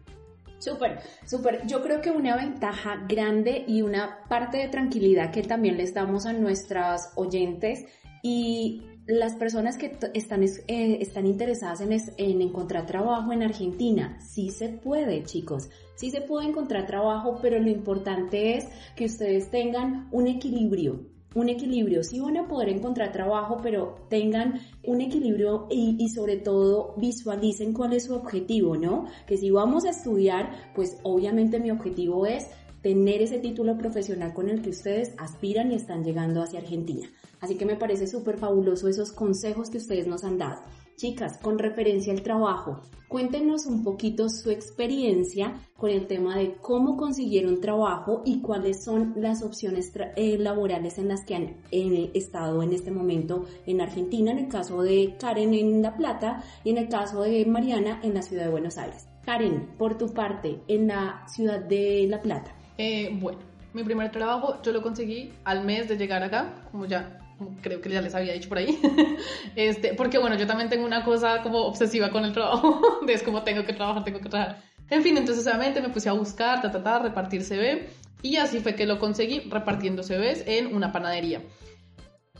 Súper, 0.58 0.98
súper. 1.24 1.66
Yo 1.66 1.82
creo 1.82 2.02
que 2.02 2.10
una 2.10 2.36
ventaja 2.36 3.06
grande 3.08 3.64
y 3.66 3.80
una 3.80 4.18
parte 4.28 4.58
de 4.58 4.68
tranquilidad 4.68 5.30
que 5.30 5.42
también 5.42 5.78
les 5.78 5.94
damos 5.94 6.26
a 6.26 6.34
nuestras 6.34 7.10
oyentes 7.16 7.86
y 8.22 8.82
las 9.06 9.36
personas 9.36 9.76
que 9.76 9.96
están, 10.14 10.42
eh, 10.42 10.98
están 11.00 11.26
interesadas 11.26 11.80
en, 11.80 11.92
en, 11.92 12.40
encontrar 12.40 12.86
trabajo 12.86 13.32
en 13.32 13.42
Argentina, 13.42 14.18
sí 14.20 14.50
se 14.50 14.68
puede, 14.68 15.22
chicos, 15.24 15.68
sí 15.94 16.10
se 16.10 16.22
puede 16.22 16.48
encontrar 16.48 16.86
trabajo, 16.86 17.38
pero 17.42 17.58
lo 17.58 17.70
importante 17.70 18.56
es 18.56 18.66
que 18.96 19.04
ustedes 19.04 19.50
tengan 19.50 20.08
un 20.10 20.26
equilibrio, 20.26 21.00
un 21.34 21.48
equilibrio. 21.48 22.02
Sí 22.02 22.20
van 22.20 22.36
a 22.36 22.48
poder 22.48 22.68
encontrar 22.68 23.12
trabajo, 23.12 23.58
pero 23.62 24.06
tengan 24.08 24.60
un 24.84 25.00
equilibrio 25.00 25.66
y, 25.70 25.96
y, 25.98 26.08
sobre 26.08 26.36
todo 26.36 26.94
visualicen 26.96 27.72
cuál 27.72 27.92
es 27.92 28.04
su 28.04 28.14
objetivo, 28.14 28.76
¿no? 28.76 29.06
Que 29.26 29.36
si 29.36 29.50
vamos 29.50 29.84
a 29.84 29.90
estudiar, 29.90 30.72
pues 30.74 30.98
obviamente 31.02 31.58
mi 31.58 31.70
objetivo 31.70 32.24
es 32.26 32.46
tener 32.82 33.22
ese 33.22 33.38
título 33.38 33.76
profesional 33.76 34.32
con 34.32 34.48
el 34.48 34.62
que 34.62 34.70
ustedes 34.70 35.14
aspiran 35.18 35.72
y 35.72 35.74
están 35.74 36.04
llegando 36.04 36.42
hacia 36.42 36.60
Argentina. 36.60 37.08
Así 37.44 37.56
que 37.56 37.66
me 37.66 37.76
parece 37.76 38.06
súper 38.06 38.38
fabuloso 38.38 38.88
esos 38.88 39.12
consejos 39.12 39.68
que 39.68 39.76
ustedes 39.76 40.06
nos 40.06 40.24
han 40.24 40.38
dado. 40.38 40.62
Chicas, 40.96 41.38
con 41.42 41.58
referencia 41.58 42.10
al 42.10 42.22
trabajo, 42.22 42.80
cuéntenos 43.06 43.66
un 43.66 43.84
poquito 43.84 44.30
su 44.30 44.50
experiencia 44.50 45.52
con 45.76 45.90
el 45.90 46.06
tema 46.06 46.38
de 46.38 46.54
cómo 46.54 46.96
consiguieron 46.96 47.60
trabajo 47.60 48.22
y 48.24 48.40
cuáles 48.40 48.82
son 48.82 49.12
las 49.16 49.42
opciones 49.42 49.92
eh, 50.16 50.38
laborales 50.38 50.96
en 50.96 51.08
las 51.08 51.22
que 51.26 51.34
han 51.34 51.56
eh, 51.70 52.12
estado 52.14 52.62
en 52.62 52.72
este 52.72 52.90
momento 52.90 53.44
en 53.66 53.82
Argentina, 53.82 54.30
en 54.30 54.38
el 54.38 54.48
caso 54.48 54.80
de 54.82 55.14
Karen 55.20 55.52
en 55.52 55.82
La 55.82 55.98
Plata 55.98 56.42
y 56.64 56.70
en 56.70 56.78
el 56.78 56.88
caso 56.88 57.20
de 57.20 57.44
Mariana 57.44 58.00
en 58.02 58.14
la 58.14 58.22
ciudad 58.22 58.44
de 58.44 58.50
Buenos 58.50 58.78
Aires. 58.78 59.06
Karen, 59.26 59.68
por 59.76 59.98
tu 59.98 60.14
parte, 60.14 60.62
en 60.66 60.86
la 60.86 61.26
ciudad 61.28 61.60
de 61.60 62.06
La 62.08 62.22
Plata. 62.22 62.56
Eh, 62.78 63.10
bueno, 63.20 63.40
mi 63.74 63.84
primer 63.84 64.10
trabajo 64.10 64.62
yo 64.62 64.72
lo 64.72 64.80
conseguí 64.80 65.30
al 65.44 65.62
mes 65.66 65.90
de 65.90 65.98
llegar 65.98 66.22
acá, 66.22 66.68
como 66.72 66.86
ya 66.86 67.20
creo 67.62 67.80
que 67.80 67.88
ya 67.90 68.00
les 68.00 68.14
había 68.14 68.32
dicho 68.32 68.48
por 68.48 68.58
ahí, 68.58 68.78
este, 69.56 69.94
porque 69.94 70.18
bueno, 70.18 70.36
yo 70.36 70.46
también 70.46 70.68
tengo 70.68 70.84
una 70.84 71.04
cosa 71.04 71.42
como 71.42 71.60
obsesiva 71.60 72.10
con 72.10 72.24
el 72.24 72.32
trabajo, 72.32 73.00
es 73.08 73.22
como 73.22 73.42
tengo 73.42 73.64
que 73.64 73.72
trabajar, 73.72 74.04
tengo 74.04 74.20
que 74.20 74.28
trabajar. 74.28 74.62
En 74.90 75.02
fin, 75.02 75.16
entonces 75.16 75.46
obviamente 75.46 75.80
me 75.80 75.88
puse 75.88 76.08
a 76.08 76.12
buscar, 76.12 76.60
ta, 76.60 76.70
ta, 76.70 76.82
ta, 76.82 76.98
repartir 76.98 77.42
CV, 77.42 77.88
y 78.22 78.36
así 78.36 78.60
fue 78.60 78.74
que 78.74 78.86
lo 78.86 78.98
conseguí 78.98 79.40
repartiendo 79.40 80.02
CVs 80.02 80.44
en 80.46 80.74
una 80.74 80.92
panadería. 80.92 81.42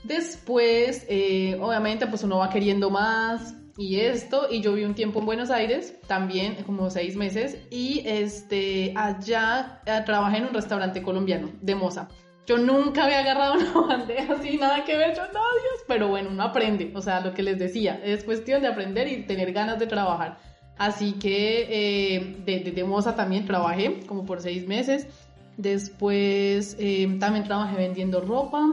Después, 0.03 1.07
eh, 1.09 1.59
obviamente, 1.61 2.07
pues 2.07 2.23
uno 2.23 2.39
va 2.39 2.51
queriendo 2.51 2.91
más 2.91 3.55
y 3.77 3.97
esto, 3.97 4.47
y 4.51 4.61
yo 4.61 4.75
vi 4.75 4.85
un 4.85 4.95
tiempo 4.95 5.19
en 5.19 5.27
Buenos 5.27 5.51
Aires, 5.51 5.95
también 6.07 6.57
como 6.65 6.91
seis 6.91 7.17
meses, 7.17 7.59
y 7.71 8.03
este, 8.07 8.93
allá 8.97 9.81
eh, 9.85 10.01
trabajé 10.07 10.39
en 10.39 10.45
un 10.45 10.55
restaurante 10.55 11.03
colombiano 11.03 11.51
de 11.61 11.75
moza. 11.75 12.09
Yo 12.47 12.59
nunca 12.59 13.05
había 13.05 13.21
agarrado 13.21 13.55
una 13.55 13.73
bandeja 13.97 14.35
así, 14.35 14.59
nada 14.59 14.85
que 14.85 14.97
ver, 14.97 15.17
yo 15.17 15.23
no, 15.23 15.33
Dios, 15.33 15.85
pero 15.89 16.09
bueno, 16.09 16.31
uno 16.31 16.43
aprende, 16.43 16.93
o 16.95 17.01
sea, 17.01 17.21
lo 17.21 17.33
que 17.33 17.43
les 17.43 17.59
decía, 17.59 18.01
es 18.05 18.25
cuestión 18.25 18.63
de 18.63 18.69
aprender 18.69 19.09
y 19.09 19.23
tener 19.23 19.53
ganas 19.53 19.79
de 19.79 19.87
trabajar. 19.87 20.39
Así 20.77 21.13
que 21.13 21.67
eh, 21.71 22.37
de, 22.45 22.71
de, 22.71 22.85
moza 22.85 23.15
también 23.15 23.47
trabajé 23.47 24.01
como 24.07 24.27
por 24.27 24.41
seis 24.41 24.67
meses. 24.67 25.07
Después 25.57 26.77
eh, 26.81 27.17
también 27.21 27.45
trabajé 27.45 27.77
vendiendo 27.77 28.21
ropa. 28.21 28.73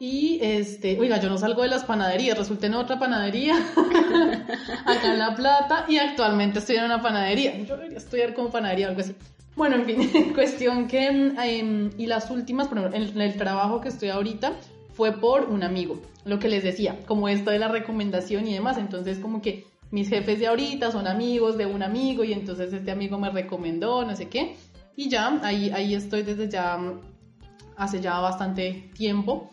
Y 0.00 0.38
este, 0.42 0.98
oiga, 0.98 1.20
yo 1.20 1.28
no 1.28 1.36
salgo 1.36 1.62
de 1.62 1.68
las 1.68 1.84
panaderías, 1.84 2.36
resulté 2.36 2.66
en 2.66 2.74
otra 2.74 2.98
panadería 2.98 3.54
acá 4.86 5.12
en 5.12 5.18
La 5.18 5.36
Plata 5.36 5.84
y 5.88 5.98
actualmente 5.98 6.58
estoy 6.58 6.76
en 6.76 6.84
una 6.84 7.02
panadería. 7.02 7.56
Yo 7.58 7.76
debería 7.76 7.98
estudiar 7.98 8.32
como 8.32 8.50
panadería 8.50 8.86
o 8.86 8.90
algo 8.90 9.02
así. 9.02 9.14
Bueno, 9.60 9.76
en 9.76 9.84
fin, 9.84 10.32
cuestión 10.34 10.88
que, 10.88 11.06
em, 11.06 11.90
y 11.98 12.06
las 12.06 12.30
últimas, 12.30 12.68
pero 12.68 12.86
en 12.94 13.20
el 13.20 13.36
trabajo 13.36 13.82
que 13.82 13.90
estoy 13.90 14.08
ahorita 14.08 14.54
fue 14.94 15.20
por 15.20 15.50
un 15.50 15.62
amigo, 15.62 16.00
lo 16.24 16.38
que 16.38 16.48
les 16.48 16.62
decía, 16.62 16.98
como 17.06 17.28
esto 17.28 17.50
de 17.50 17.58
la 17.58 17.68
recomendación 17.68 18.48
y 18.48 18.54
demás, 18.54 18.78
entonces 18.78 19.18
como 19.18 19.42
que 19.42 19.66
mis 19.90 20.08
jefes 20.08 20.38
de 20.38 20.46
ahorita 20.46 20.90
son 20.90 21.06
amigos 21.06 21.58
de 21.58 21.66
un 21.66 21.82
amigo 21.82 22.24
y 22.24 22.32
entonces 22.32 22.72
este 22.72 22.90
amigo 22.90 23.18
me 23.18 23.28
recomendó, 23.28 24.02
no 24.06 24.16
sé 24.16 24.30
qué, 24.30 24.56
y 24.96 25.10
ya, 25.10 25.38
ahí, 25.42 25.68
ahí 25.74 25.94
estoy 25.94 26.22
desde 26.22 26.48
ya, 26.48 26.80
hace 27.76 28.00
ya 28.00 28.18
bastante 28.18 28.90
tiempo. 28.96 29.50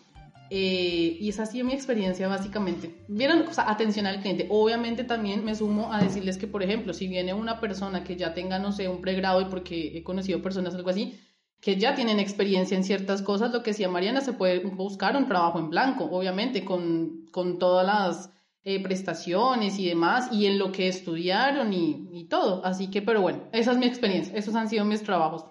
Eh, 0.50 1.18
y 1.20 1.30
esa 1.30 1.44
ha 1.44 1.46
sido 1.46 1.66
mi 1.66 1.74
experiencia 1.74 2.28
básicamente. 2.28 3.06
Vieron, 3.08 3.48
o 3.48 3.54
sea, 3.54 3.70
atención 3.70 4.06
al 4.08 4.22
cliente. 4.22 4.48
Obviamente 4.50 5.04
también 5.04 5.44
me 5.44 5.56
sumo 5.56 5.92
a 5.92 6.02
decirles 6.02 6.38
que, 6.38 6.48
por 6.48 6.64
ejemplo, 6.64 6.94
si 6.94 7.08
viene 7.08 7.34
una 7.34 7.60
persona 7.60 8.04
que 8.04 8.16
ya 8.16 8.34
tenga, 8.34 8.60
no 8.60 8.72
sé, 8.72 8.88
un 8.88 9.02
pregrado 9.02 9.42
y 9.42 9.46
porque 9.46 9.98
he 9.98 10.04
conocido 10.04 10.42
personas 10.42 10.76
algo 10.76 10.90
así, 10.90 11.20
que 11.60 11.78
ya 11.78 11.96
tienen 11.96 12.20
experiencia 12.20 12.78
en 12.78 12.84
ciertas 12.84 13.22
cosas, 13.22 13.52
lo 13.52 13.64
que 13.64 13.72
decía 13.72 13.90
Mariana, 13.90 14.22
se 14.22 14.34
puede 14.34 14.60
buscar 14.60 15.16
un 15.16 15.28
trabajo 15.28 15.60
en 15.60 15.70
blanco, 15.70 16.06
obviamente, 16.06 16.64
con, 16.64 17.26
con 17.32 17.58
todas 17.58 17.86
las 17.86 18.32
eh, 18.64 18.82
prestaciones 18.82 19.80
y 19.80 19.88
demás, 19.88 20.30
y 20.32 20.46
en 20.46 20.60
lo 20.60 20.72
que 20.72 20.88
estudiaron 20.88 21.74
y, 21.74 22.10
y 22.12 22.28
todo. 22.28 22.64
Así 22.64 22.90
que, 22.90 23.02
pero 23.02 23.22
bueno, 23.22 23.50
esa 23.52 23.72
es 23.72 23.78
mi 23.78 23.86
experiencia, 23.86 24.36
esos 24.38 24.56
han 24.56 24.70
sido 24.70 24.86
mis 24.86 25.04
trabajos. 25.04 25.46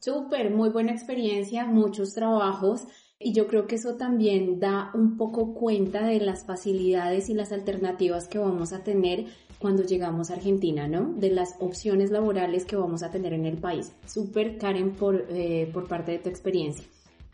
Súper, 0.00 0.50
muy 0.50 0.68
buena 0.68 0.92
experiencia, 0.92 1.64
muchos 1.64 2.12
trabajos. 2.12 2.82
Y 3.24 3.32
yo 3.32 3.46
creo 3.46 3.66
que 3.66 3.76
eso 3.76 3.94
también 3.94 4.60
da 4.60 4.90
un 4.92 5.16
poco 5.16 5.54
cuenta 5.54 6.06
de 6.06 6.20
las 6.20 6.44
facilidades 6.44 7.30
y 7.30 7.34
las 7.34 7.52
alternativas 7.52 8.28
que 8.28 8.38
vamos 8.38 8.74
a 8.74 8.84
tener 8.84 9.24
cuando 9.58 9.82
llegamos 9.82 10.30
a 10.30 10.34
Argentina, 10.34 10.86
¿no? 10.86 11.14
De 11.16 11.30
las 11.30 11.54
opciones 11.58 12.10
laborales 12.10 12.66
que 12.66 12.76
vamos 12.76 13.02
a 13.02 13.10
tener 13.10 13.32
en 13.32 13.46
el 13.46 13.56
país. 13.56 13.92
Súper, 14.06 14.58
Karen, 14.58 14.90
por, 14.90 15.24
eh, 15.30 15.70
por 15.72 15.88
parte 15.88 16.12
de 16.12 16.18
tu 16.18 16.28
experiencia. 16.28 16.84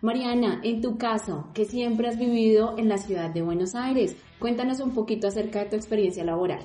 Mariana, 0.01 0.61
en 0.63 0.81
tu 0.81 0.97
caso, 0.97 1.49
que 1.55 1.65
siempre 1.65 2.07
has 2.07 2.17
vivido 2.17 2.79
en 2.79 2.89
la 2.89 2.99
ciudad 2.99 3.31
de 3.31 3.43
Buenos 3.43 3.75
Aires, 3.75 4.15
cuéntanos 4.39 4.79
un 4.79 4.93
poquito 4.93 5.27
acerca 5.27 5.65
de 5.65 5.71
tu 5.71 5.77
experiencia 5.77 6.23
laboral. 6.23 6.61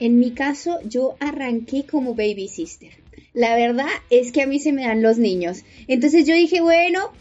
En 0.00 0.18
mi 0.18 0.32
caso, 0.32 0.80
yo 0.84 1.14
arranqué 1.20 1.86
como 1.88 2.16
baby 2.16 2.48
sister. 2.48 2.90
La 3.32 3.54
verdad 3.54 3.86
es 4.10 4.32
que 4.32 4.42
a 4.42 4.48
mí 4.48 4.58
se 4.58 4.72
me 4.72 4.82
dan 4.82 5.02
los 5.02 5.18
niños. 5.18 5.62
Entonces 5.86 6.26
yo 6.26 6.34
dije, 6.34 6.60
bueno, 6.60 7.12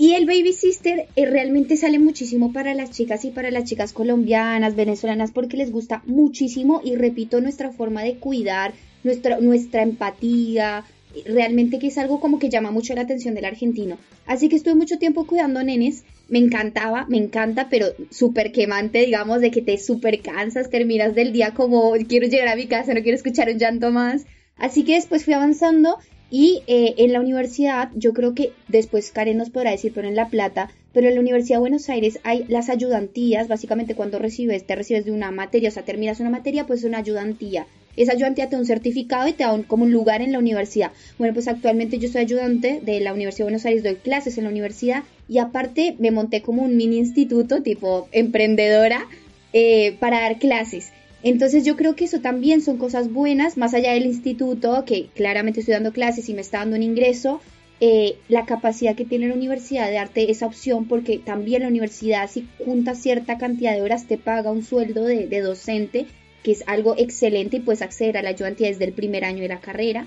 Y 0.00 0.14
el 0.14 0.24
Baby 0.24 0.54
Sister 0.54 1.08
eh, 1.14 1.26
realmente 1.26 1.76
sale 1.76 1.98
muchísimo 1.98 2.54
para 2.54 2.72
las 2.72 2.90
chicas 2.90 3.22
y 3.26 3.30
para 3.32 3.50
las 3.50 3.64
chicas 3.64 3.92
colombianas, 3.92 4.74
venezolanas, 4.74 5.30
porque 5.30 5.58
les 5.58 5.70
gusta 5.70 6.02
muchísimo 6.06 6.80
y 6.82 6.96
repito, 6.96 7.42
nuestra 7.42 7.70
forma 7.70 8.02
de 8.02 8.14
cuidar, 8.14 8.72
nuestra, 9.04 9.38
nuestra 9.40 9.82
empatía, 9.82 10.84
realmente 11.26 11.78
que 11.78 11.88
es 11.88 11.98
algo 11.98 12.18
como 12.18 12.38
que 12.38 12.48
llama 12.48 12.70
mucho 12.70 12.94
la 12.94 13.02
atención 13.02 13.34
del 13.34 13.44
argentino. 13.44 13.98
Así 14.24 14.48
que 14.48 14.56
estuve 14.56 14.74
mucho 14.74 14.98
tiempo 14.98 15.26
cuidando 15.26 15.62
nenes, 15.62 16.04
me 16.30 16.38
encantaba, 16.38 17.04
me 17.10 17.18
encanta, 17.18 17.68
pero 17.68 17.88
súper 18.08 18.52
quemante, 18.52 19.04
digamos, 19.04 19.42
de 19.42 19.50
que 19.50 19.60
te 19.60 19.76
súper 19.76 20.22
cansas, 20.22 20.70
terminas 20.70 21.14
del 21.14 21.30
día 21.30 21.52
como 21.52 21.92
quiero 22.08 22.26
llegar 22.26 22.48
a 22.48 22.56
mi 22.56 22.68
casa, 22.68 22.94
no 22.94 23.02
quiero 23.02 23.16
escuchar 23.16 23.50
un 23.50 23.58
llanto 23.58 23.90
más. 23.90 24.24
Así 24.56 24.82
que 24.82 24.94
después 24.94 25.26
fui 25.26 25.34
avanzando 25.34 25.98
y 26.30 26.62
eh, 26.68 26.94
en 26.98 27.12
la 27.12 27.20
universidad, 27.20 27.90
yo 27.94 28.12
creo 28.12 28.34
que 28.34 28.52
después 28.68 29.10
Karen 29.10 29.36
nos 29.36 29.50
podrá 29.50 29.72
decir, 29.72 29.92
pero 29.94 30.06
en 30.06 30.14
La 30.14 30.28
Plata, 30.28 30.70
pero 30.92 31.08
en 31.08 31.14
la 31.14 31.20
Universidad 31.20 31.56
de 31.56 31.60
Buenos 31.60 31.88
Aires 31.88 32.20
hay 32.22 32.44
las 32.48 32.68
ayudantías, 32.68 33.48
básicamente 33.48 33.94
cuando 33.94 34.18
recibes, 34.18 34.64
te 34.64 34.76
recibes 34.76 35.04
de 35.04 35.12
una 35.12 35.30
materia, 35.32 35.68
o 35.68 35.72
sea, 35.72 35.84
terminas 35.84 36.20
una 36.20 36.30
materia, 36.30 36.66
pues 36.66 36.80
es 36.80 36.86
una 36.86 36.98
ayudantía. 36.98 37.66
Esa 37.96 38.12
ayudantía 38.12 38.48
te 38.48 38.52
da 38.52 38.60
un 38.60 38.66
certificado 38.66 39.26
y 39.28 39.32
te 39.32 39.42
da 39.42 39.60
como 39.66 39.84
un 39.84 39.92
lugar 39.92 40.22
en 40.22 40.32
la 40.32 40.38
universidad. 40.38 40.92
Bueno, 41.18 41.34
pues 41.34 41.48
actualmente 41.48 41.98
yo 41.98 42.08
soy 42.08 42.22
ayudante 42.22 42.80
de 42.80 43.00
la 43.00 43.12
Universidad 43.12 43.46
de 43.46 43.50
Buenos 43.52 43.66
Aires, 43.66 43.82
doy 43.82 43.96
clases 43.96 44.38
en 44.38 44.44
la 44.44 44.50
universidad 44.50 45.02
y 45.28 45.38
aparte 45.38 45.96
me 45.98 46.12
monté 46.12 46.42
como 46.42 46.62
un 46.62 46.76
mini 46.76 46.98
instituto 46.98 47.62
tipo 47.62 48.08
emprendedora 48.12 49.06
eh, 49.52 49.96
para 49.98 50.20
dar 50.20 50.38
clases. 50.38 50.92
Entonces 51.22 51.64
yo 51.64 51.76
creo 51.76 51.96
que 51.96 52.04
eso 52.04 52.20
también 52.20 52.62
son 52.62 52.78
cosas 52.78 53.12
buenas, 53.12 53.56
más 53.56 53.74
allá 53.74 53.92
del 53.92 54.06
instituto, 54.06 54.84
que 54.86 55.08
claramente 55.14 55.60
estoy 55.60 55.74
dando 55.74 55.92
clases 55.92 56.28
y 56.28 56.34
me 56.34 56.40
está 56.40 56.58
dando 56.58 56.76
un 56.76 56.82
ingreso, 56.82 57.40
eh, 57.82 58.18
la 58.28 58.44
capacidad 58.44 58.94
que 58.94 59.06
tiene 59.06 59.28
la 59.28 59.34
universidad 59.34 59.86
de 59.86 59.94
darte 59.94 60.30
esa 60.30 60.46
opción, 60.46 60.86
porque 60.86 61.18
también 61.18 61.62
la 61.62 61.68
universidad 61.68 62.28
si 62.30 62.46
junta 62.64 62.94
cierta 62.94 63.38
cantidad 63.38 63.74
de 63.74 63.82
horas 63.82 64.06
te 64.06 64.18
paga 64.18 64.50
un 64.50 64.62
sueldo 64.62 65.04
de, 65.04 65.40
docente, 65.40 66.06
que 66.42 66.52
es 66.52 66.64
algo 66.66 66.94
excelente 66.96 67.58
y 67.58 67.60
puedes 67.60 67.82
acceder 67.82 68.16
a 68.16 68.22
la 68.22 68.30
ayudantía 68.30 68.68
desde 68.68 68.84
el 68.84 68.92
primer 68.92 69.24
año 69.24 69.42
de 69.42 69.48
la 69.48 69.60
carrera. 69.60 70.06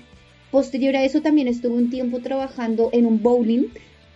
Posterior 0.50 0.94
a 0.96 1.04
eso 1.04 1.20
también 1.20 1.48
estuve 1.48 1.74
un 1.74 1.90
tiempo 1.90 2.20
trabajando 2.20 2.90
en 2.92 3.06
un 3.06 3.22
bowling 3.22 3.66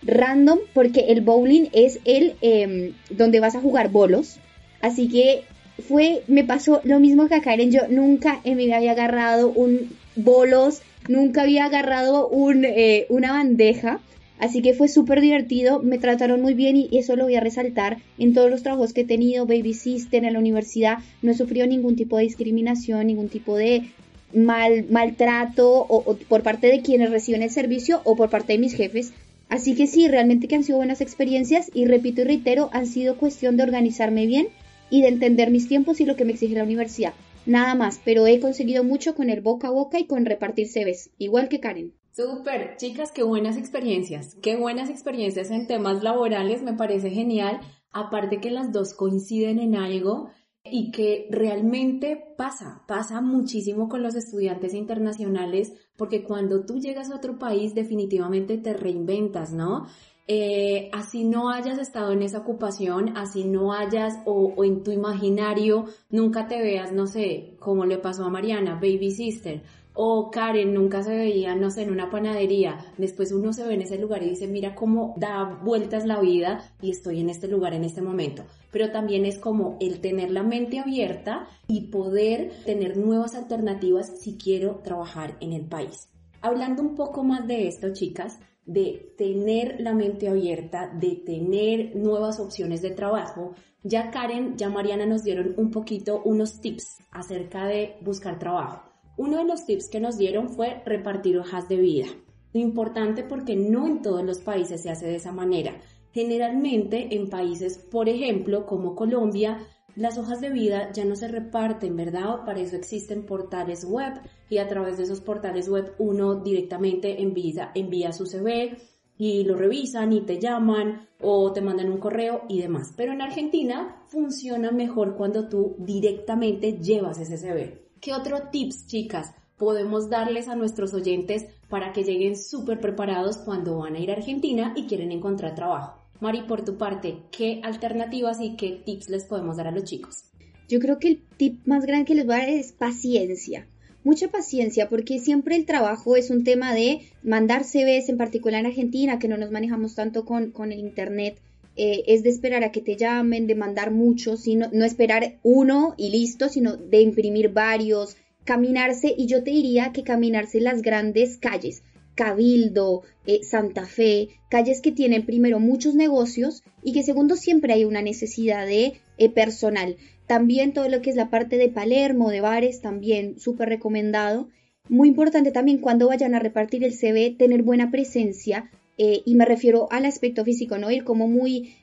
random, 0.03 0.59
porque 0.73 1.05
el 1.09 1.19
bowling 1.19 1.67
es 1.73 1.99
el 2.05 2.35
em, 2.39 2.93
donde 3.09 3.41
vas 3.41 3.55
a 3.55 3.61
jugar 3.61 3.89
bolos. 3.89 4.37
Así 4.81 5.09
que 5.09 5.43
fue, 5.79 6.23
me 6.27 6.43
pasó 6.43 6.81
lo 6.83 6.99
mismo 6.99 7.27
que 7.27 7.35
a 7.35 7.41
Karen, 7.41 7.71
yo 7.71 7.87
nunca 7.89 8.39
en 8.43 8.57
mi 8.57 8.65
vida 8.65 8.77
había 8.77 8.91
agarrado 8.91 9.49
un 9.49 9.89
bolos, 10.15 10.81
nunca 11.07 11.43
había 11.43 11.65
agarrado 11.65 12.27
un, 12.27 12.65
eh, 12.65 13.05
una 13.09 13.31
bandeja, 13.31 13.99
así 14.39 14.61
que 14.61 14.73
fue 14.73 14.87
súper 14.87 15.21
divertido, 15.21 15.81
me 15.81 15.97
trataron 15.97 16.41
muy 16.41 16.53
bien 16.53 16.75
y, 16.75 16.89
eso 16.97 17.15
lo 17.15 17.25
voy 17.25 17.35
a 17.35 17.41
resaltar 17.41 17.97
en 18.17 18.33
todos 18.33 18.49
los 18.49 18.63
trabajos 18.63 18.93
que 18.93 19.01
he 19.01 19.05
tenido, 19.05 19.45
baby 19.45 19.73
sister 19.73 20.23
en 20.23 20.33
la 20.33 20.39
universidad, 20.39 20.99
no 21.21 21.31
he 21.31 21.35
sufrido 21.35 21.67
ningún 21.67 21.95
tipo 21.95 22.17
de 22.17 22.23
discriminación, 22.23 23.07
ningún 23.07 23.29
tipo 23.29 23.55
de 23.55 23.89
mal, 24.33 24.85
maltrato 24.89 25.85
o 25.89 26.15
por 26.27 26.43
parte 26.43 26.67
de 26.67 26.81
quienes 26.81 27.09
reciben 27.09 27.41
el 27.41 27.49
servicio 27.49 28.01
o 28.03 28.15
por 28.15 28.29
parte 28.29 28.53
de 28.53 28.59
mis 28.59 28.75
jefes. 28.75 29.13
Así 29.49 29.73
que 29.73 29.87
sí, 29.87 30.07
realmente 30.07 30.47
que 30.47 30.55
han 30.55 30.63
sido 30.63 30.77
buenas 30.77 31.01
experiencias 31.01 31.71
y 31.73 31.85
repito 31.85 32.21
y 32.21 32.25
reitero, 32.25 32.69
han 32.71 32.85
sido 32.85 33.17
cuestión 33.17 33.57
de 33.57 33.63
organizarme 33.63 34.27
bien 34.27 34.47
y 34.89 35.01
de 35.01 35.09
entender 35.09 35.51
mis 35.51 35.67
tiempos 35.67 36.01
y 36.01 36.05
lo 36.05 36.15
que 36.15 36.25
me 36.25 36.33
exige 36.33 36.55
la 36.55 36.63
universidad. 36.63 37.13
Nada 37.45 37.75
más, 37.75 37.99
pero 38.03 38.27
he 38.27 38.39
conseguido 38.39 38.83
mucho 38.83 39.15
con 39.15 39.29
el 39.29 39.41
boca 39.41 39.69
a 39.69 39.71
boca 39.71 39.99
y 39.99 40.05
con 40.05 40.25
repartir 40.25 40.67
CVs, 40.67 41.11
igual 41.17 41.49
que 41.49 41.59
Karen. 41.59 41.93
Súper, 42.11 42.75
chicas, 42.77 43.11
qué 43.11 43.23
buenas 43.23 43.57
experiencias, 43.57 44.35
qué 44.41 44.55
buenas 44.55 44.89
experiencias 44.89 45.51
en 45.51 45.67
temas 45.67 46.03
laborales, 46.03 46.61
me 46.63 46.73
parece 46.73 47.11
genial, 47.11 47.59
aparte 47.91 48.41
que 48.41 48.51
las 48.51 48.71
dos 48.71 48.93
coinciden 48.93 49.59
en 49.59 49.75
algo 49.75 50.29
y 50.63 50.91
que 50.91 51.27
realmente 51.31 52.21
pasa, 52.37 52.83
pasa 52.87 53.21
muchísimo 53.21 53.87
con 53.87 54.03
los 54.03 54.15
estudiantes 54.15 54.73
internacionales, 54.73 55.73
porque 55.95 56.23
cuando 56.23 56.65
tú 56.65 56.79
llegas 56.79 57.09
a 57.09 57.15
otro 57.15 57.39
país 57.39 57.73
definitivamente 57.73 58.57
te 58.57 58.73
reinventas, 58.73 59.53
¿no? 59.53 59.87
Eh, 60.31 60.91
así 60.93 61.23
no 61.23 61.49
hayas 61.49 61.79
estado 61.79 62.11
en 62.11 62.21
esa 62.21 62.37
ocupación, 62.37 63.17
así 63.17 63.45
no 63.45 63.73
hayas 63.73 64.19
o, 64.25 64.63
en 64.63 64.83
tu 64.83 64.91
imaginario 64.91 65.85
nunca 66.11 66.47
te 66.47 66.61
veas, 66.61 66.91
no 66.91 67.07
sé, 67.07 67.55
como 67.57 67.83
le 67.87 67.97
pasó 67.97 68.25
a 68.25 68.29
Mariana, 68.29 68.75
baby 68.75 69.09
sister, 69.09 69.63
o 69.95 70.29
Karen 70.29 70.71
nunca 70.75 71.01
se 71.01 71.17
veía, 71.17 71.55
no 71.55 71.71
sé, 71.71 71.81
en 71.81 71.89
una 71.89 72.11
panadería, 72.11 72.77
después 72.99 73.31
uno 73.31 73.53
se 73.53 73.65
ve 73.65 73.73
en 73.73 73.81
ese 73.81 73.97
lugar 73.97 74.21
y 74.21 74.29
dice, 74.29 74.47
mira 74.47 74.75
cómo 74.75 75.15
da 75.17 75.59
vueltas 75.63 76.05
la 76.05 76.19
vida 76.19 76.61
y 76.79 76.91
estoy 76.91 77.21
en 77.21 77.31
este 77.31 77.47
lugar 77.47 77.73
en 77.73 77.83
este 77.83 78.03
momento. 78.03 78.43
Pero 78.69 78.91
también 78.91 79.25
es 79.25 79.39
como 79.39 79.77
el 79.81 79.99
tener 79.99 80.29
la 80.29 80.43
mente 80.43 80.77
abierta 80.77 81.47
y 81.67 81.87
poder 81.87 82.51
tener 82.65 82.97
nuevas 82.97 83.33
alternativas 83.33 84.19
si 84.19 84.37
quiero 84.37 84.75
trabajar 84.83 85.37
en 85.39 85.53
el 85.53 85.65
país. 85.65 86.07
Hablando 86.41 86.83
un 86.83 86.93
poco 86.93 87.23
más 87.23 87.47
de 87.47 87.67
esto, 87.67 87.91
chicas, 87.93 88.39
de 88.69 89.15
tener 89.17 89.81
la 89.81 89.95
mente 89.95 90.29
abierta, 90.29 90.87
de 90.93 91.15
tener 91.15 91.95
nuevas 91.95 92.39
opciones 92.39 92.83
de 92.83 92.91
trabajo. 92.91 93.55
Ya 93.81 94.11
Karen, 94.11 94.57
ya 94.57 94.69
Mariana 94.69 95.07
nos 95.07 95.23
dieron 95.23 95.55
un 95.57 95.71
poquito 95.71 96.21
unos 96.23 96.61
tips 96.61 96.99
acerca 97.09 97.65
de 97.65 97.95
buscar 98.01 98.37
trabajo. 98.37 98.83
Uno 99.17 99.37
de 99.37 99.45
los 99.45 99.65
tips 99.65 99.89
que 99.89 99.99
nos 99.99 100.19
dieron 100.19 100.49
fue 100.49 100.83
repartir 100.85 101.39
hojas 101.39 101.67
de 101.67 101.77
vida. 101.77 102.05
Lo 102.53 102.59
importante 102.59 103.23
porque 103.23 103.55
no 103.55 103.87
en 103.87 104.03
todos 104.03 104.23
los 104.23 104.37
países 104.37 104.83
se 104.83 104.91
hace 104.91 105.07
de 105.07 105.15
esa 105.15 105.31
manera. 105.31 105.73
Generalmente 106.11 107.15
en 107.15 107.27
países, 107.27 107.79
por 107.79 108.07
ejemplo, 108.07 108.67
como 108.67 108.93
Colombia, 108.95 109.57
las 109.95 110.17
hojas 110.17 110.41
de 110.41 110.49
vida 110.49 110.91
ya 110.91 111.05
no 111.05 111.15
se 111.15 111.27
reparten, 111.27 111.95
¿verdad? 111.95 112.45
Para 112.45 112.59
eso 112.59 112.75
existen 112.75 113.25
portales 113.25 113.85
web 113.85 114.13
y 114.49 114.57
a 114.57 114.67
través 114.67 114.97
de 114.97 115.03
esos 115.03 115.21
portales 115.21 115.69
web 115.69 115.93
uno 115.97 116.35
directamente 116.35 117.21
envía, 117.21 117.71
envía 117.75 118.11
su 118.11 118.25
CV 118.25 118.77
y 119.17 119.43
lo 119.43 119.55
revisan 119.55 120.13
y 120.13 120.21
te 120.21 120.39
llaman 120.39 121.07
o 121.21 121.51
te 121.51 121.61
mandan 121.61 121.91
un 121.91 121.97
correo 121.97 122.43
y 122.47 122.61
demás. 122.61 122.93
Pero 122.95 123.11
en 123.11 123.21
Argentina 123.21 124.03
funciona 124.07 124.71
mejor 124.71 125.15
cuando 125.15 125.49
tú 125.49 125.75
directamente 125.77 126.79
llevas 126.79 127.19
ese 127.19 127.37
CV. 127.37 127.89
¿Qué 127.99 128.13
otro 128.13 128.49
tips, 128.49 128.87
chicas, 128.87 129.35
podemos 129.57 130.09
darles 130.09 130.47
a 130.47 130.55
nuestros 130.55 130.93
oyentes 130.93 131.45
para 131.67 131.91
que 131.91 132.03
lleguen 132.03 132.37
súper 132.37 132.79
preparados 132.79 133.37
cuando 133.37 133.77
van 133.77 133.95
a 133.95 133.99
ir 133.99 134.09
a 134.09 134.13
Argentina 134.13 134.73
y 134.75 134.87
quieren 134.87 135.11
encontrar 135.11 135.53
trabajo? 135.53 135.98
Mari, 136.21 136.41
por 136.41 136.65
tu 136.65 136.77
parte, 136.77 137.19
¿qué 137.31 137.61
alternativas 137.63 138.41
y 138.41 138.57
qué 138.57 138.81
tips 138.85 139.09
les 139.09 139.23
podemos 139.23 139.55
dar 139.55 139.67
a 139.67 139.71
los 139.71 139.85
chicos? 139.85 140.25
Yo 140.67 140.79
creo 140.79 140.99
que 140.99 141.07
el 141.07 141.21
tip 141.37 141.65
más 141.65 141.85
grande 141.85 142.05
que 142.05 142.15
les 142.15 142.25
voy 142.25 142.35
a 142.35 142.39
dar 142.39 142.49
es 142.49 142.73
paciencia. 142.73 143.67
Mucha 144.03 144.27
paciencia, 144.27 144.89
porque 144.89 145.19
siempre 145.19 145.55
el 145.55 145.65
trabajo 145.65 146.17
es 146.17 146.29
un 146.29 146.43
tema 146.43 146.73
de 146.73 147.01
mandar 147.23 147.63
CVs, 147.63 148.09
en 148.09 148.17
particular 148.17 148.59
en 148.59 148.65
Argentina, 148.65 149.17
que 149.17 149.29
no 149.29 149.37
nos 149.37 149.51
manejamos 149.51 149.95
tanto 149.95 150.25
con, 150.25 150.51
con 150.51 150.73
el 150.73 150.79
Internet. 150.79 151.39
Eh, 151.77 152.03
es 152.07 152.23
de 152.23 152.29
esperar 152.29 152.65
a 152.65 152.71
que 152.73 152.81
te 152.81 152.97
llamen, 152.97 153.47
de 153.47 153.55
mandar 153.55 153.91
muchos, 153.91 154.41
sino, 154.41 154.69
no 154.73 154.83
esperar 154.83 155.39
uno 155.43 155.95
y 155.97 156.09
listo, 156.09 156.49
sino 156.49 156.75
de 156.75 157.01
imprimir 157.01 157.53
varios, 157.53 158.17
caminarse, 158.43 159.13
y 159.17 159.27
yo 159.27 159.43
te 159.43 159.51
diría 159.51 159.93
que 159.93 160.03
caminarse 160.03 160.59
las 160.59 160.81
grandes 160.81 161.37
calles. 161.37 161.81
Cabildo, 162.19 163.03
eh, 163.25 163.39
Santa 163.43 163.85
Fe, 163.85 164.27
calles 164.49 164.81
que 164.81 164.91
tienen 164.91 165.25
primero 165.25 165.61
muchos 165.61 165.95
negocios 165.95 166.63
y 166.83 166.91
que 166.91 167.01
segundo 167.01 167.37
siempre 167.37 167.71
hay 167.71 167.85
una 167.85 168.01
necesidad 168.01 168.67
de 168.67 168.99
eh, 169.17 169.29
personal. 169.29 169.95
También 170.27 170.73
todo 170.73 170.89
lo 170.89 171.01
que 171.01 171.11
es 171.11 171.15
la 171.15 171.29
parte 171.29 171.55
de 171.55 171.69
Palermo, 171.69 172.29
de 172.29 172.41
bares, 172.41 172.81
también 172.81 173.39
súper 173.39 173.69
recomendado. 173.69 174.49
Muy 174.89 175.07
importante 175.07 175.53
también 175.53 175.77
cuando 175.77 176.09
vayan 176.09 176.35
a 176.35 176.39
repartir 176.39 176.83
el 176.83 176.93
CV, 176.93 177.37
tener 177.39 177.63
buena 177.63 177.89
presencia, 177.89 178.69
eh, 178.97 179.21
y 179.23 179.35
me 179.35 179.45
refiero 179.45 179.87
al 179.89 180.03
aspecto 180.03 180.43
físico, 180.43 180.77
no 180.77 180.91
ir 180.91 181.05
como 181.05 181.29
muy, 181.29 181.75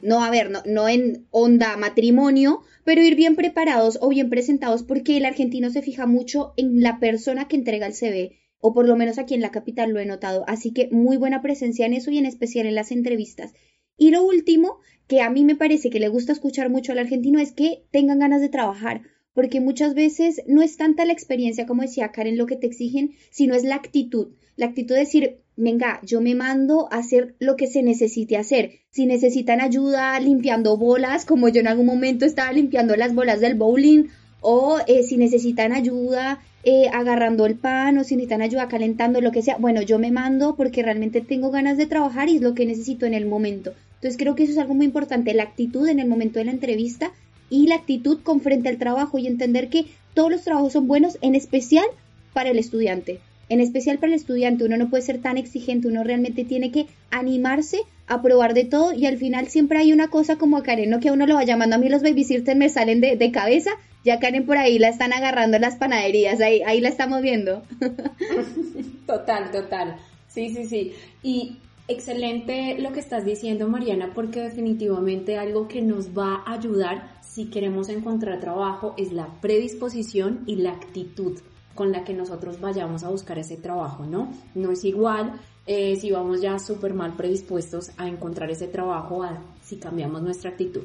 no, 0.00 0.24
a 0.24 0.30
ver, 0.30 0.50
no, 0.64 0.88
en 0.88 1.26
onda 1.32 1.76
matrimonio, 1.76 2.62
pero 2.84 3.02
ir 3.02 3.14
bien 3.14 3.36
preparados 3.36 3.98
o 4.00 4.08
bien 4.08 4.30
presentados 4.30 4.84
porque 4.84 5.18
el 5.18 5.26
argentino 5.26 5.68
se 5.68 5.82
fija 5.82 6.06
mucho 6.06 6.54
en 6.56 6.80
la 6.80 6.98
persona 6.98 7.46
que 7.46 7.56
entrega 7.56 7.86
el 7.86 7.92
CV 7.92 8.40
o 8.60 8.72
por 8.74 8.86
lo 8.86 8.96
menos 8.96 9.18
aquí 9.18 9.34
en 9.34 9.40
la 9.40 9.50
capital 9.50 9.90
lo 9.90 10.00
he 10.00 10.06
notado. 10.06 10.44
Así 10.46 10.72
que 10.72 10.88
muy 10.90 11.16
buena 11.16 11.42
presencia 11.42 11.86
en 11.86 11.94
eso 11.94 12.10
y 12.10 12.18
en 12.18 12.26
especial 12.26 12.66
en 12.66 12.74
las 12.74 12.92
entrevistas. 12.92 13.52
Y 13.96 14.10
lo 14.10 14.22
último, 14.22 14.78
que 15.08 15.20
a 15.20 15.30
mí 15.30 15.44
me 15.44 15.56
parece 15.56 15.90
que 15.90 16.00
le 16.00 16.08
gusta 16.08 16.32
escuchar 16.32 16.70
mucho 16.70 16.92
al 16.92 16.98
argentino, 16.98 17.38
es 17.40 17.52
que 17.52 17.84
tengan 17.90 18.18
ganas 18.18 18.40
de 18.40 18.48
trabajar, 18.48 19.02
porque 19.34 19.60
muchas 19.60 19.94
veces 19.94 20.42
no 20.46 20.62
es 20.62 20.76
tanta 20.76 21.04
la 21.04 21.12
experiencia, 21.12 21.66
como 21.66 21.82
decía 21.82 22.12
Karen, 22.12 22.38
lo 22.38 22.46
que 22.46 22.56
te 22.56 22.66
exigen, 22.66 23.12
sino 23.30 23.54
es 23.54 23.64
la 23.64 23.76
actitud. 23.76 24.28
La 24.56 24.66
actitud 24.66 24.94
de 24.94 25.00
decir, 25.00 25.38
venga, 25.56 26.00
yo 26.02 26.20
me 26.20 26.34
mando 26.34 26.88
a 26.90 26.98
hacer 26.98 27.34
lo 27.38 27.56
que 27.56 27.66
se 27.66 27.82
necesite 27.82 28.36
hacer. 28.36 28.80
Si 28.90 29.06
necesitan 29.06 29.60
ayuda 29.60 30.18
limpiando 30.20 30.76
bolas, 30.76 31.24
como 31.24 31.48
yo 31.48 31.60
en 31.60 31.68
algún 31.68 31.86
momento 31.86 32.24
estaba 32.24 32.52
limpiando 32.52 32.96
las 32.96 33.14
bolas 33.14 33.40
del 33.40 33.54
bowling, 33.54 34.08
o 34.40 34.78
eh, 34.86 35.02
si 35.02 35.16
necesitan 35.16 35.72
ayuda 35.72 36.40
eh, 36.62 36.88
agarrando 36.92 37.46
el 37.46 37.54
pan 37.54 37.96
o 37.96 38.04
si 38.04 38.16
necesitan 38.16 38.42
ayuda 38.42 38.68
calentando, 38.68 39.20
lo 39.20 39.32
que 39.32 39.42
sea, 39.42 39.56
bueno, 39.58 39.80
yo 39.80 39.98
me 39.98 40.10
mando 40.10 40.56
porque 40.56 40.82
realmente 40.82 41.22
tengo 41.22 41.50
ganas 41.50 41.78
de 41.78 41.86
trabajar 41.86 42.28
y 42.28 42.36
es 42.36 42.42
lo 42.42 42.54
que 42.54 42.66
necesito 42.66 43.06
en 43.06 43.14
el 43.14 43.26
momento. 43.26 43.72
Entonces 43.94 44.18
creo 44.18 44.34
que 44.34 44.42
eso 44.42 44.52
es 44.52 44.58
algo 44.58 44.74
muy 44.74 44.86
importante, 44.86 45.32
la 45.34 45.44
actitud 45.44 45.88
en 45.88 46.00
el 46.00 46.08
momento 46.08 46.38
de 46.38 46.44
la 46.44 46.50
entrevista 46.50 47.12
y 47.48 47.66
la 47.66 47.76
actitud 47.76 48.20
con 48.22 48.40
frente 48.40 48.68
al 48.68 48.78
trabajo 48.78 49.18
y 49.18 49.26
entender 49.26 49.68
que 49.68 49.86
todos 50.14 50.30
los 50.30 50.42
trabajos 50.42 50.72
son 50.74 50.86
buenos, 50.86 51.18
en 51.22 51.34
especial 51.34 51.86
para 52.32 52.50
el 52.50 52.58
estudiante. 52.58 53.20
En 53.48 53.60
especial 53.60 53.98
para 53.98 54.12
el 54.12 54.18
estudiante, 54.18 54.64
uno 54.64 54.76
no 54.76 54.90
puede 54.90 55.02
ser 55.02 55.20
tan 55.20 55.36
exigente, 55.36 55.88
uno 55.88 56.04
realmente 56.04 56.44
tiene 56.44 56.70
que 56.70 56.86
animarse 57.10 57.80
a 58.06 58.22
probar 58.22 58.54
de 58.54 58.64
todo 58.64 58.92
y 58.92 59.06
al 59.06 59.16
final 59.16 59.48
siempre 59.48 59.78
hay 59.78 59.92
una 59.92 60.08
cosa 60.08 60.36
como 60.36 60.62
Karen, 60.62 60.90
no 60.90 61.00
que 61.00 61.08
a 61.08 61.12
uno 61.12 61.26
lo 61.26 61.34
va 61.34 61.44
llamando, 61.44 61.76
a 61.76 61.78
mí 61.78 61.88
los 61.88 62.02
babysitters 62.02 62.56
me 62.56 62.68
salen 62.68 63.00
de 63.00 63.30
cabeza, 63.32 63.70
ya 64.04 64.18
Karen 64.18 64.46
por 64.46 64.56
ahí 64.56 64.78
la 64.78 64.88
están 64.88 65.12
agarrando 65.12 65.58
las 65.58 65.76
panaderías, 65.76 66.40
ahí, 66.40 66.62
ahí 66.62 66.80
la 66.80 66.88
estamos 66.88 67.20
viendo. 67.22 67.62
Total, 69.06 69.50
total. 69.50 69.96
Sí, 70.28 70.50
sí, 70.54 70.66
sí. 70.66 70.92
Y 71.22 71.58
excelente 71.88 72.78
lo 72.78 72.92
que 72.92 73.00
estás 73.00 73.24
diciendo, 73.24 73.68
Mariana, 73.68 74.12
porque 74.14 74.40
definitivamente 74.40 75.36
algo 75.36 75.66
que 75.66 75.82
nos 75.82 76.16
va 76.16 76.44
a 76.46 76.52
ayudar 76.52 77.10
si 77.20 77.46
queremos 77.46 77.88
encontrar 77.88 78.40
trabajo 78.40 78.94
es 78.96 79.12
la 79.12 79.26
predisposición 79.40 80.44
y 80.46 80.56
la 80.56 80.70
actitud 80.70 81.40
con 81.74 81.92
la 81.92 82.04
que 82.04 82.14
nosotros 82.14 82.60
vayamos 82.60 83.02
a 83.02 83.08
buscar 83.08 83.38
ese 83.38 83.56
trabajo, 83.56 84.04
¿no? 84.04 84.32
No 84.54 84.70
es 84.70 84.84
igual 84.84 85.40
eh, 85.66 85.96
si 85.96 86.10
vamos 86.10 86.40
ya 86.40 86.58
súper 86.58 86.94
mal 86.94 87.16
predispuestos 87.16 87.90
a 87.96 88.08
encontrar 88.08 88.50
ese 88.50 88.66
trabajo 88.66 89.22
a 89.22 89.42
si 89.62 89.76
cambiamos 89.76 90.22
nuestra 90.22 90.50
actitud. 90.50 90.84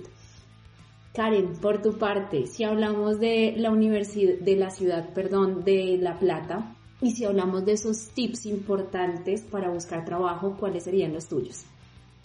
Karen, 1.15 1.53
por 1.61 1.81
tu 1.81 1.97
parte, 1.97 2.45
si 2.45 2.63
hablamos 2.63 3.19
de 3.19 3.53
la 3.57 3.71
universidad, 3.71 4.37
de 4.39 4.55
la 4.57 4.69
ciudad, 4.69 5.13
perdón, 5.13 5.63
de 5.63 5.97
La 5.97 6.19
Plata, 6.19 6.75
y 7.01 7.11
si 7.11 7.23
hablamos 7.23 7.65
de 7.65 7.73
esos 7.73 8.09
tips 8.09 8.45
importantes 8.45 9.41
para 9.41 9.69
buscar 9.69 10.03
trabajo, 10.03 10.57
¿cuáles 10.59 10.83
serían 10.83 11.13
los 11.13 11.27
tuyos? 11.27 11.63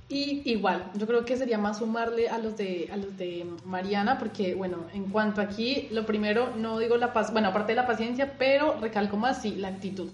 Y 0.08 0.42
igual, 0.50 0.90
yo 0.96 1.06
creo 1.06 1.24
que 1.24 1.36
sería 1.36 1.56
más 1.56 1.78
sumarle 1.78 2.28
a 2.28 2.38
los 2.38 2.56
de 2.56 2.88
a 2.90 2.96
los 2.96 3.16
de 3.16 3.46
Mariana, 3.64 4.18
porque 4.18 4.56
bueno, 4.56 4.78
en 4.92 5.04
cuanto 5.04 5.40
aquí, 5.40 5.86
lo 5.92 6.04
primero, 6.04 6.56
no 6.56 6.80
digo 6.80 6.96
la 6.96 7.12
paz, 7.12 7.32
bueno, 7.32 7.48
aparte 7.48 7.72
de 7.72 7.76
la 7.76 7.86
paciencia, 7.86 8.34
pero 8.36 8.80
recalco 8.80 9.16
más 9.16 9.40
sí, 9.40 9.54
la 9.54 9.68
actitud. 9.68 10.10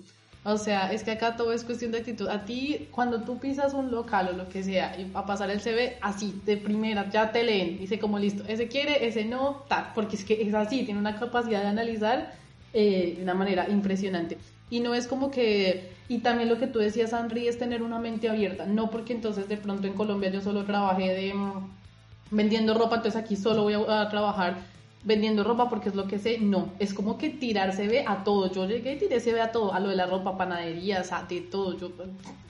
O 0.48 0.58
sea, 0.58 0.92
es 0.92 1.02
que 1.02 1.10
acá 1.10 1.34
todo 1.34 1.52
es 1.52 1.64
cuestión 1.64 1.90
de 1.90 1.98
actitud. 1.98 2.28
A 2.28 2.44
ti, 2.44 2.86
cuando 2.92 3.22
tú 3.22 3.40
pisas 3.40 3.74
un 3.74 3.90
local 3.90 4.28
o 4.32 4.36
lo 4.36 4.48
que 4.48 4.62
sea, 4.62 4.96
y 4.96 5.10
a 5.12 5.26
pasar 5.26 5.50
el 5.50 5.60
CV, 5.60 5.98
así, 6.00 6.40
de 6.46 6.56
primera, 6.56 7.10
ya 7.10 7.32
te 7.32 7.42
leen, 7.42 7.78
dice 7.78 7.98
como 7.98 8.16
listo, 8.16 8.44
ese 8.46 8.68
quiere, 8.68 9.08
ese 9.08 9.24
no, 9.24 9.64
tal, 9.68 9.90
porque 9.92 10.14
es 10.14 10.24
que 10.24 10.40
es 10.40 10.54
así, 10.54 10.84
tiene 10.84 11.00
una 11.00 11.18
capacidad 11.18 11.62
de 11.62 11.66
analizar 11.66 12.32
eh, 12.72 13.14
de 13.16 13.22
una 13.24 13.34
manera 13.34 13.68
impresionante. 13.68 14.38
Y 14.70 14.78
no 14.78 14.94
es 14.94 15.08
como 15.08 15.32
que, 15.32 15.90
y 16.08 16.18
también 16.18 16.48
lo 16.48 16.60
que 16.60 16.68
tú 16.68 16.78
decías, 16.78 17.12
Henry, 17.12 17.48
es 17.48 17.58
tener 17.58 17.82
una 17.82 17.98
mente 17.98 18.28
abierta, 18.28 18.66
no 18.66 18.88
porque 18.88 19.14
entonces 19.14 19.48
de 19.48 19.56
pronto 19.56 19.88
en 19.88 19.94
Colombia 19.94 20.30
yo 20.30 20.40
solo 20.40 20.64
trabajé 20.64 21.12
de 21.12 21.34
mm, 21.34 21.70
vendiendo 22.30 22.72
ropa, 22.74 22.96
entonces 22.96 23.20
aquí 23.20 23.34
solo 23.34 23.64
voy 23.64 23.74
a 23.74 24.08
trabajar 24.10 24.58
vendiendo 25.06 25.44
ropa 25.44 25.68
porque 25.68 25.88
es 25.88 25.94
lo 25.94 26.08
que 26.08 26.18
sé, 26.18 26.38
no, 26.38 26.72
es 26.80 26.92
como 26.92 27.16
que 27.16 27.30
tirarse 27.30 27.86
ve 27.86 28.04
a 28.06 28.24
todo, 28.24 28.52
yo 28.52 28.66
llegué 28.66 28.94
y 28.94 28.98
tiré 28.98 29.20
se 29.20 29.32
ve 29.32 29.40
a 29.40 29.52
todo, 29.52 29.72
a 29.72 29.78
lo 29.78 29.88
de 29.88 29.96
la 29.96 30.06
ropa, 30.06 30.36
panaderías, 30.36 31.12
a 31.12 31.22
de 31.22 31.40
todo, 31.42 31.78
yo, 31.78 31.92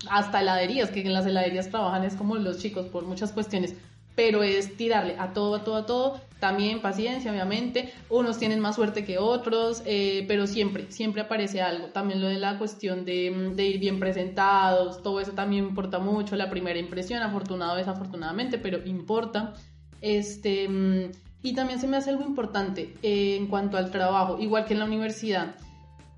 hasta 0.08 0.40
heladerías, 0.40 0.90
que 0.90 1.02
en 1.02 1.12
las 1.12 1.26
heladerías 1.26 1.68
trabajan 1.68 2.04
es 2.04 2.14
como 2.14 2.36
los 2.36 2.58
chicos 2.58 2.86
por 2.86 3.04
muchas 3.04 3.32
cuestiones, 3.32 3.74
pero 4.14 4.42
es 4.42 4.74
tirarle 4.78 5.16
a 5.18 5.34
todo, 5.34 5.56
a 5.56 5.64
todo, 5.64 5.76
a 5.76 5.84
todo, 5.84 6.20
también 6.40 6.80
paciencia, 6.80 7.30
obviamente, 7.30 7.92
unos 8.08 8.38
tienen 8.38 8.60
más 8.60 8.76
suerte 8.76 9.04
que 9.04 9.18
otros, 9.18 9.82
eh, 9.84 10.24
pero 10.26 10.46
siempre, 10.46 10.90
siempre 10.90 11.20
aparece 11.20 11.60
algo, 11.60 11.88
también 11.88 12.22
lo 12.22 12.28
de 12.28 12.38
la 12.38 12.56
cuestión 12.56 13.04
de, 13.04 13.52
de 13.54 13.66
ir 13.66 13.78
bien 13.78 14.00
presentados, 14.00 15.02
todo 15.02 15.20
eso 15.20 15.32
también 15.32 15.66
importa 15.66 15.98
mucho, 15.98 16.36
la 16.36 16.48
primera 16.48 16.78
impresión, 16.78 17.22
afortunado 17.22 17.74
o 17.74 17.76
desafortunadamente, 17.76 18.56
pero 18.56 18.78
importa, 18.86 19.52
este 20.00 20.68
mm, 20.68 21.10
y 21.46 21.54
también 21.54 21.78
se 21.78 21.86
me 21.86 21.96
hace 21.96 22.10
algo 22.10 22.24
importante 22.24 22.96
eh, 23.04 23.36
en 23.36 23.46
cuanto 23.46 23.76
al 23.76 23.92
trabajo, 23.92 24.36
igual 24.40 24.64
que 24.64 24.72
en 24.72 24.80
la 24.80 24.84
universidad. 24.84 25.54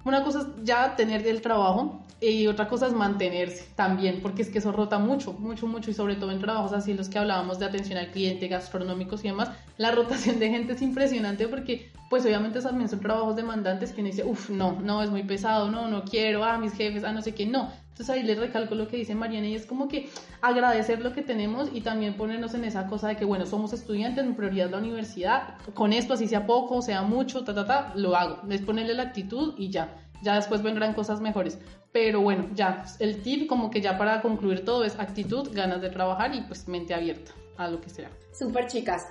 Una 0.07 0.25
cosa 0.25 0.41
es 0.41 0.47
ya 0.65 0.97
tener 0.97 1.27
el 1.27 1.43
trabajo 1.43 2.01
y 2.21 2.47
otra 2.49 2.69
cosa 2.69 2.89
es 2.89 2.93
mantenerse 2.93 3.69
también, 3.77 4.21
porque 4.21 4.43
es 4.43 4.49
que 4.49 4.59
eso 4.59 4.73
rota 4.73 4.99
mucho, 4.99 5.33
mucho, 5.35 5.67
mucho 5.67 5.91
y 5.91 5.95
sobre 5.95 6.17
todo 6.17 6.33
en 6.33 6.41
trabajos 6.41 6.73
así 6.73 6.95
los 6.95 7.09
que 7.09 7.19
hablábamos 7.19 7.59
de 7.59 7.67
atención 7.67 7.99
al 7.99 8.11
cliente, 8.11 8.49
gastronómicos 8.49 9.25
y 9.25 9.29
demás, 9.29 9.51
la 9.77 9.93
rotación 9.93 10.39
de 10.39 10.51
gente 10.51 10.73
es 10.73 10.83
impresionante 10.83 11.47
porque 11.47 11.91
pues 12.11 12.25
obviamente 12.25 12.61
también 12.61 12.89
son 12.89 13.01
trabajos 13.01 13.37
demandantes 13.37 13.93
que 13.93 14.01
uno 14.01 14.11
dice, 14.11 14.25
uff, 14.25 14.51
no, 14.51 14.81
no, 14.81 15.03
es 15.03 15.11
muy 15.11 15.23
pesado, 15.23 15.71
no, 15.71 15.89
no 15.89 16.05
quiero, 16.05 16.45
ah, 16.45 16.59
mis 16.59 16.73
jefes, 16.73 17.05
ah, 17.05 17.13
no 17.13 17.23
sé 17.23 17.35
qué, 17.35 17.47
no. 17.47 17.71
Entonces 17.99 18.15
ahí 18.15 18.23
les 18.23 18.39
recalco 18.39 18.77
lo 18.77 18.87
que 18.87 18.97
dice 18.97 19.15
Mariana 19.17 19.49
y 19.49 19.57
es 19.57 19.67
como 19.67 19.89
que 19.89 20.09
agradecer 20.41 21.01
lo 21.01 21.13
que 21.13 21.23
tenemos 21.23 21.69
y 21.73 21.81
también 21.81 22.15
ponernos 22.15 22.55
en 22.55 22.65
esa 22.65 22.87
cosa 22.87 23.09
de 23.09 23.17
que, 23.17 23.25
bueno, 23.25 23.45
somos 23.45 23.73
estudiantes, 23.73 24.25
mi 24.25 24.35
prioridad 24.35 24.67
es 24.67 24.73
la 24.73 24.79
universidad, 24.79 25.55
con 25.75 25.93
esto, 25.93 26.15
así 26.15 26.29
sea 26.29 26.47
poco, 26.47 26.81
sea 26.81 27.03
mucho, 27.03 27.43
ta, 27.43 27.55
ta, 27.55 27.67
ta, 27.67 27.93
lo 27.97 28.17
hago. 28.17 28.41
Es 28.49 28.63
ponerle 28.63 28.95
la 28.95 29.03
actitud 29.03 29.55
y 29.59 29.71
ya. 29.71 30.08
Ya 30.23 30.35
después 30.35 30.63
vendrán 30.63 30.95
cosas 30.95 31.21
mejores. 31.21 31.59
Pero 31.93 32.21
bueno, 32.21 32.49
ya, 32.55 32.85
el 32.99 33.23
tip 33.23 33.49
como 33.49 33.71
que 33.71 33.81
ya 33.81 33.97
para 33.97 34.21
concluir 34.21 34.65
todo 34.65 34.85
es 34.85 34.99
actitud, 34.99 35.49
ganas 35.53 35.81
de 35.81 35.91
trabajar 35.91 36.35
y 36.35 36.43
pues 36.43 36.69
mente 36.69 36.95
abierta 36.95 37.33
a 37.57 37.69
lo 37.69 37.81
que 37.81 37.89
sea. 37.89 38.11
Super 38.33 38.67
chicas, 38.67 39.07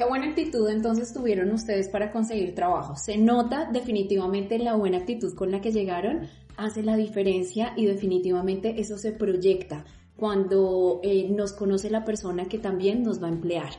Qué 0.00 0.06
buena 0.06 0.28
actitud 0.28 0.66
entonces 0.70 1.12
tuvieron 1.12 1.52
ustedes 1.52 1.90
para 1.90 2.10
conseguir 2.10 2.54
trabajo. 2.54 2.96
Se 2.96 3.18
nota 3.18 3.68
definitivamente 3.70 4.58
la 4.58 4.74
buena 4.74 4.96
actitud 4.96 5.34
con 5.34 5.50
la 5.50 5.60
que 5.60 5.72
llegaron, 5.72 6.26
hace 6.56 6.82
la 6.82 6.96
diferencia 6.96 7.74
y 7.76 7.84
definitivamente 7.84 8.80
eso 8.80 8.96
se 8.96 9.12
proyecta 9.12 9.84
cuando 10.16 11.00
eh, 11.02 11.28
nos 11.28 11.52
conoce 11.52 11.90
la 11.90 12.04
persona 12.04 12.46
que 12.46 12.58
también 12.58 13.02
nos 13.02 13.22
va 13.22 13.26
a 13.26 13.32
emplear. 13.32 13.70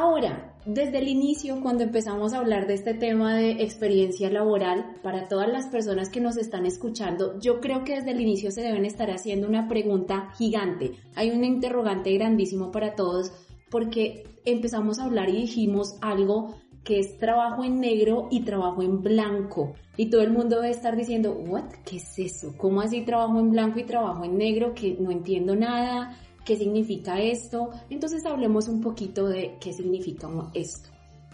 Ahora, 0.00 0.54
desde 0.64 0.98
el 0.98 1.08
inicio, 1.08 1.60
cuando 1.60 1.82
empezamos 1.82 2.32
a 2.32 2.38
hablar 2.38 2.68
de 2.68 2.74
este 2.74 2.94
tema 2.94 3.34
de 3.34 3.64
experiencia 3.64 4.30
laboral, 4.30 4.94
para 5.02 5.26
todas 5.26 5.48
las 5.48 5.66
personas 5.66 6.08
que 6.08 6.20
nos 6.20 6.36
están 6.36 6.66
escuchando, 6.66 7.36
yo 7.40 7.58
creo 7.58 7.82
que 7.82 7.96
desde 7.96 8.12
el 8.12 8.20
inicio 8.20 8.52
se 8.52 8.60
deben 8.62 8.84
estar 8.84 9.10
haciendo 9.10 9.48
una 9.48 9.66
pregunta 9.66 10.30
gigante. 10.38 10.92
Hay 11.16 11.32
un 11.32 11.42
interrogante 11.42 12.12
grandísimo 12.12 12.70
para 12.70 12.94
todos 12.94 13.32
porque 13.72 14.22
empezamos 14.44 15.00
a 15.00 15.06
hablar 15.06 15.30
y 15.30 15.40
dijimos 15.40 15.96
algo 16.00 16.54
que 16.84 17.00
es 17.00 17.18
trabajo 17.18 17.64
en 17.64 17.80
negro 17.80 18.28
y 18.30 18.44
trabajo 18.44 18.84
en 18.84 19.02
blanco. 19.02 19.74
Y 19.96 20.10
todo 20.10 20.20
el 20.22 20.30
mundo 20.30 20.60
debe 20.60 20.70
estar 20.70 20.96
diciendo. 20.96 21.36
¿Qué 21.84 21.96
es 21.96 22.18
eso? 22.20 22.54
¿Cómo 22.56 22.82
así 22.82 23.00
trabajo 23.00 23.40
en 23.40 23.50
blanco 23.50 23.80
y 23.80 23.84
trabajo 23.84 24.24
en 24.24 24.38
negro? 24.38 24.74
Que 24.74 24.96
no 25.00 25.10
entiendo 25.10 25.56
nada. 25.56 26.16
¿Qué 26.48 26.56
significa 26.56 27.20
esto? 27.20 27.70
Entonces 27.90 28.26
hablemos 28.26 28.66
un 28.66 28.80
poquito 28.80 29.28
de 29.28 29.56
qué 29.60 29.72
significa 29.72 30.28
esto. 30.54 30.88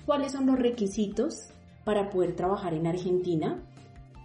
¿Cuáles 0.05 0.33
son 0.33 0.45
los 0.45 0.59
requisitos 0.59 1.49
para 1.85 2.11
poder 2.11 2.37
trabajar 2.37 2.75
en 2.75 2.87
Argentina? 2.87 3.63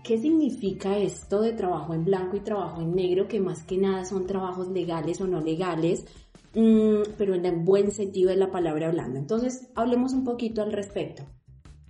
¿Qué 0.03 0.17
significa 0.17 0.97
esto 0.97 1.41
de 1.41 1.53
trabajo 1.53 1.93
en 1.93 2.03
blanco 2.03 2.35
y 2.35 2.39
trabajo 2.41 2.81
en 2.81 2.95
negro? 2.95 3.27
Que 3.27 3.39
más 3.39 3.63
que 3.63 3.77
nada 3.77 4.03
son 4.03 4.25
trabajos 4.25 4.67
legales 4.69 5.21
o 5.21 5.27
no 5.27 5.39
legales 5.39 6.05
Mm, 6.53 7.13
pero 7.17 7.35
en 7.35 7.45
el 7.45 7.57
buen 7.57 7.91
sentido 7.91 8.29
de 8.29 8.35
la 8.35 8.51
palabra 8.51 8.87
hablando. 8.87 9.19
Entonces, 9.19 9.69
hablemos 9.75 10.13
un 10.13 10.23
poquito 10.23 10.61
al 10.61 10.71
respecto. 10.71 11.23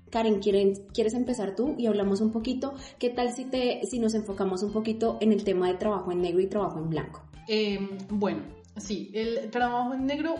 Karen, 0.09 0.39
¿quieres 0.39 1.13
empezar 1.13 1.55
tú 1.55 1.75
y 1.77 1.85
hablamos 1.85 2.19
un 2.19 2.31
poquito? 2.31 2.73
¿Qué 2.97 3.09
tal 3.09 3.31
si, 3.31 3.45
te, 3.45 3.81
si 3.85 3.99
nos 3.99 4.15
enfocamos 4.15 4.63
un 4.63 4.71
poquito 4.71 5.17
en 5.21 5.31
el 5.31 5.43
tema 5.43 5.67
de 5.67 5.75
trabajo 5.75 6.11
en 6.11 6.21
negro 6.21 6.41
y 6.41 6.47
trabajo 6.47 6.79
en 6.79 6.89
blanco? 6.89 7.21
Em, 7.47 7.89
bueno, 8.09 8.41
sí, 8.79 9.11
el 9.13 9.49
trabajo 9.51 9.93
en 9.93 10.05
negro 10.05 10.35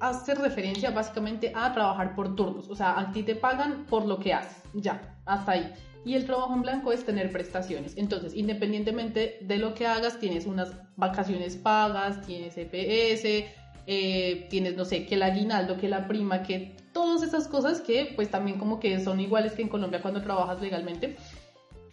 hace 0.00 0.34
referencia 0.34 0.90
básicamente 0.90 1.52
a 1.54 1.72
trabajar 1.72 2.14
por 2.14 2.34
turnos, 2.36 2.68
o 2.68 2.74
sea, 2.74 2.98
a 2.98 3.12
ti 3.12 3.22
te 3.22 3.34
pagan 3.34 3.86
por 3.86 4.06
lo 4.06 4.18
que 4.18 4.34
haces, 4.34 4.62
ya, 4.74 5.16
hasta 5.24 5.52
ahí. 5.52 5.72
Y 6.04 6.14
el 6.14 6.24
trabajo 6.24 6.54
en 6.54 6.62
blanco 6.62 6.92
es 6.92 7.04
tener 7.04 7.32
prestaciones. 7.32 7.94
Entonces, 7.96 8.32
independientemente 8.34 9.38
de 9.40 9.58
lo 9.58 9.74
que 9.74 9.88
hagas, 9.88 10.20
tienes 10.20 10.46
unas 10.46 10.70
vacaciones 10.94 11.56
pagas, 11.56 12.24
tienes 12.24 12.56
EPS, 12.56 13.44
eh, 13.88 14.46
tienes, 14.48 14.76
no 14.76 14.84
sé, 14.84 15.04
que 15.04 15.16
el 15.16 15.22
aguinaldo, 15.24 15.76
que 15.76 15.88
la 15.88 16.06
prima, 16.06 16.44
que 16.44 16.76
todas 16.92 17.24
esas 17.24 17.48
cosas 17.48 17.80
que 17.80 18.12
pues 18.14 18.30
también 18.30 18.58
como 18.58 18.78
que 18.78 19.00
son 19.00 19.18
iguales 19.18 19.54
que 19.54 19.62
en 19.62 19.68
Colombia 19.68 20.00
cuando 20.00 20.22
trabajas 20.22 20.60
legalmente, 20.60 21.16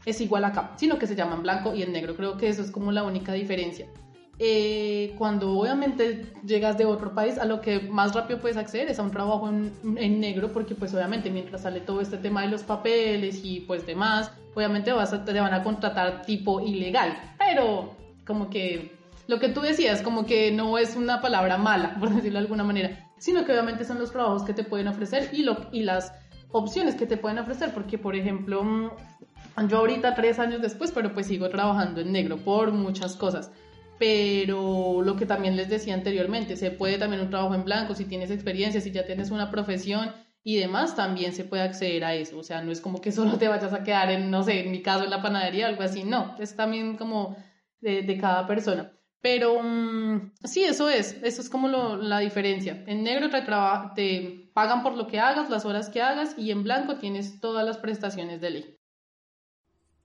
es 0.05 0.21
igual 0.21 0.45
acá, 0.45 0.73
sino 0.75 0.99
que 0.99 1.07
se 1.07 1.15
llaman 1.15 1.41
blanco 1.41 1.73
y 1.73 1.81
en 1.81 1.91
negro. 1.91 2.15
Creo 2.15 2.37
que 2.37 2.49
eso 2.49 2.61
es 2.61 2.69
como 2.69 2.91
la 2.91 3.03
única 3.03 3.33
diferencia. 3.33 3.87
Eh, 4.39 5.13
cuando 5.17 5.51
obviamente 5.51 6.33
llegas 6.43 6.77
de 6.77 6.85
otro 6.85 7.13
país, 7.13 7.37
a 7.37 7.45
lo 7.45 7.61
que 7.61 7.79
más 7.81 8.15
rápido 8.15 8.39
puedes 8.39 8.57
acceder 8.57 8.89
es 8.89 8.97
a 8.97 9.03
un 9.03 9.11
trabajo 9.11 9.47
en, 9.47 10.19
negro, 10.19 10.51
porque 10.51 10.73
pues 10.73 10.93
obviamente 10.93 11.29
mientras 11.29 11.61
sale 11.61 11.81
todo 11.81 12.01
este 12.01 12.17
tema 12.17 12.41
de 12.41 12.47
los 12.47 12.63
papeles 12.63 13.41
y 13.43 13.61
pues 13.61 13.85
demás, 13.85 14.31
obviamente 14.55 14.91
vas 14.91 15.13
a, 15.13 15.23
te 15.23 15.39
van 15.39 15.53
a 15.53 15.63
contratar 15.63 16.23
tipo 16.23 16.59
ilegal, 16.61 17.15
pero 17.37 17.95
como 18.25 18.49
que 18.49 18.97
lo 19.27 19.39
que 19.39 19.49
tú 19.49 19.61
decías, 19.61 20.01
como 20.01 20.25
que 20.25 20.51
no 20.51 20.77
es 20.79 20.95
una 20.95 21.21
palabra 21.21 21.57
mala, 21.57 21.95
por 21.99 22.09
decirlo 22.09 22.39
de 22.39 22.45
alguna 22.45 22.63
manera, 22.63 23.11
sino 23.17 23.45
que 23.45 23.51
obviamente 23.51 23.85
son 23.85 23.99
los 23.99 24.11
trabajos 24.11 24.43
que 24.43 24.53
te 24.53 24.63
pueden 24.63 24.87
ofrecer 24.87 25.29
y, 25.31 25.43
lo, 25.43 25.57
y 25.71 25.83
las 25.83 26.11
opciones 26.51 26.95
que 26.95 27.05
te 27.05 27.17
pueden 27.17 27.37
ofrecer, 27.37 27.71
porque 27.71 27.99
por 27.99 28.15
ejemplo, 28.15 28.63
mm, 28.63 28.89
yo 29.67 29.77
ahorita 29.77 30.15
tres 30.15 30.39
años 30.39 30.61
después, 30.61 30.91
pero 30.91 31.13
pues 31.13 31.27
sigo 31.27 31.49
trabajando 31.49 32.01
en 32.01 32.11
negro 32.11 32.37
por 32.37 32.71
muchas 32.71 33.15
cosas. 33.15 33.51
Pero 33.99 35.01
lo 35.01 35.15
que 35.15 35.25
también 35.25 35.55
les 35.55 35.69
decía 35.69 35.93
anteriormente, 35.93 36.57
se 36.57 36.71
puede 36.71 36.97
también 36.97 37.21
un 37.21 37.29
trabajo 37.29 37.55
en 37.55 37.63
blanco, 37.63 37.95
si 37.95 38.05
tienes 38.05 38.31
experiencia, 38.31 38.81
si 38.81 38.91
ya 38.91 39.05
tienes 39.05 39.31
una 39.31 39.51
profesión 39.51 40.11
y 40.43 40.57
demás, 40.57 40.95
también 40.95 41.33
se 41.33 41.45
puede 41.45 41.63
acceder 41.63 42.03
a 42.03 42.15
eso. 42.15 42.37
O 42.37 42.43
sea, 42.43 42.61
no 42.61 42.71
es 42.71 42.81
como 42.81 43.01
que 43.01 43.11
solo 43.13 43.37
te 43.37 43.47
vayas 43.47 43.73
a 43.73 43.83
quedar 43.83 44.11
en, 44.11 44.31
no 44.31 44.43
sé, 44.43 44.61
en 44.61 44.71
mi 44.71 44.81
caso 44.81 45.03
en 45.03 45.09
la 45.09 45.21
panadería 45.21 45.67
o 45.67 45.69
algo 45.69 45.83
así, 45.83 46.03
no, 46.03 46.35
es 46.39 46.55
también 46.55 46.97
como 46.97 47.35
de, 47.81 48.17
cada 48.19 48.47
persona. 48.47 48.91
Pero 49.21 49.61
mm, 49.61 50.33
sí, 50.43 50.63
eso 50.63 50.89
es, 50.89 51.17
eso 51.23 51.41
es 51.41 51.49
como 51.49 51.67
la 51.69 52.19
diferencia. 52.19 52.83
En 52.87 53.03
negro 53.03 53.29
te, 53.29 53.41
te 53.95 54.51
pagan 54.53 54.83
por 54.83 54.95
lo 54.95 55.07
que 55.07 55.19
hagas, 55.19 55.49
las 55.49 55.65
horas 55.65 55.89
que 55.89 56.01
hagas, 56.01 56.35
y 56.37 56.51
en 56.51 56.63
blanco 56.63 56.97
tienes 56.97 57.39
todas 57.39 57.65
las 57.65 57.77
prestaciones 57.77 58.41
de 58.41 58.49
ley. 58.49 58.77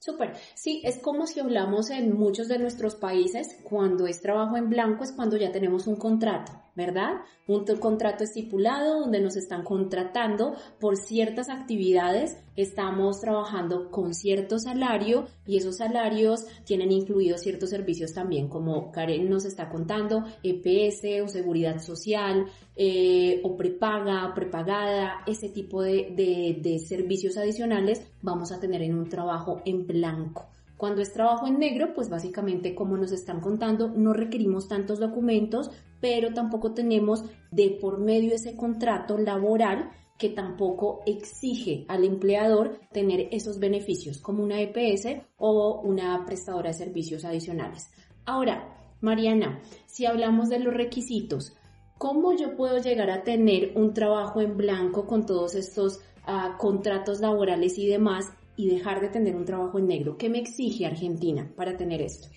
Súper. 0.00 0.34
Sí, 0.54 0.80
es 0.84 0.98
como 0.98 1.26
si 1.26 1.40
hablamos 1.40 1.90
en 1.90 2.16
muchos 2.16 2.46
de 2.46 2.58
nuestros 2.58 2.94
países, 2.94 3.58
cuando 3.64 4.06
es 4.06 4.20
trabajo 4.20 4.56
en 4.56 4.70
blanco 4.70 5.02
es 5.02 5.12
cuando 5.12 5.36
ya 5.36 5.50
tenemos 5.50 5.88
un 5.88 5.96
contrato, 5.96 6.52
¿verdad? 6.78 7.22
Un 7.48 7.64
contrato 7.80 8.22
estipulado 8.22 9.00
donde 9.00 9.20
nos 9.20 9.36
están 9.36 9.64
contratando 9.64 10.54
por 10.78 10.96
ciertas 10.96 11.48
actividades, 11.48 12.38
estamos 12.54 13.20
trabajando 13.20 13.90
con 13.90 14.14
cierto 14.14 14.60
salario 14.60 15.26
y 15.44 15.56
esos 15.56 15.78
salarios 15.78 16.46
tienen 16.64 16.92
incluidos 16.92 17.40
ciertos 17.40 17.70
servicios 17.70 18.12
también, 18.12 18.48
como 18.48 18.92
Karen 18.92 19.28
nos 19.28 19.44
está 19.44 19.68
contando, 19.68 20.22
EPS 20.44 21.24
o 21.24 21.28
seguridad 21.28 21.80
social, 21.80 22.46
eh, 22.76 23.40
o 23.42 23.56
prepaga, 23.56 24.32
prepagada, 24.32 25.24
ese 25.26 25.48
tipo 25.48 25.82
de, 25.82 26.14
de 26.62 26.78
servicios 26.78 27.36
adicionales 27.36 28.06
vamos 28.22 28.52
a 28.52 28.60
tener 28.60 28.82
en 28.82 28.96
un 28.96 29.08
trabajo 29.08 29.62
en 29.64 29.84
blanco. 29.84 30.46
Cuando 30.78 31.02
es 31.02 31.12
trabajo 31.12 31.48
en 31.48 31.58
negro, 31.58 31.92
pues 31.92 32.08
básicamente 32.08 32.76
como 32.76 32.96
nos 32.96 33.10
están 33.10 33.40
contando, 33.40 33.88
no 33.88 34.12
requerimos 34.12 34.68
tantos 34.68 35.00
documentos, 35.00 35.72
pero 36.00 36.32
tampoco 36.32 36.72
tenemos 36.72 37.24
de 37.50 37.76
por 37.80 37.98
medio 37.98 38.34
ese 38.34 38.56
contrato 38.56 39.18
laboral 39.18 39.90
que 40.18 40.30
tampoco 40.30 41.00
exige 41.06 41.84
al 41.88 42.04
empleador 42.04 42.80
tener 42.92 43.28
esos 43.30 43.58
beneficios 43.58 44.18
como 44.18 44.42
una 44.42 44.60
EPS 44.60 45.22
o 45.38 45.80
una 45.82 46.24
prestadora 46.26 46.70
de 46.70 46.74
servicios 46.74 47.24
adicionales. 47.24 47.88
Ahora, 48.26 48.74
Mariana, 49.00 49.62
si 49.86 50.06
hablamos 50.06 50.48
de 50.48 50.58
los 50.58 50.74
requisitos, 50.74 51.56
¿cómo 51.98 52.32
yo 52.36 52.56
puedo 52.56 52.78
llegar 52.78 53.10
a 53.10 53.22
tener 53.22 53.72
un 53.76 53.94
trabajo 53.94 54.40
en 54.40 54.56
blanco 54.56 55.06
con 55.06 55.24
todos 55.24 55.54
estos 55.54 56.00
ah, 56.24 56.56
contratos 56.58 57.20
laborales 57.20 57.78
y 57.78 57.86
demás 57.86 58.26
y 58.56 58.68
dejar 58.68 59.00
de 59.00 59.08
tener 59.08 59.36
un 59.36 59.44
trabajo 59.44 59.78
en 59.78 59.86
negro? 59.86 60.16
¿Qué 60.18 60.28
me 60.28 60.40
exige 60.40 60.84
Argentina 60.84 61.48
para 61.56 61.76
tener 61.76 62.02
esto? 62.02 62.28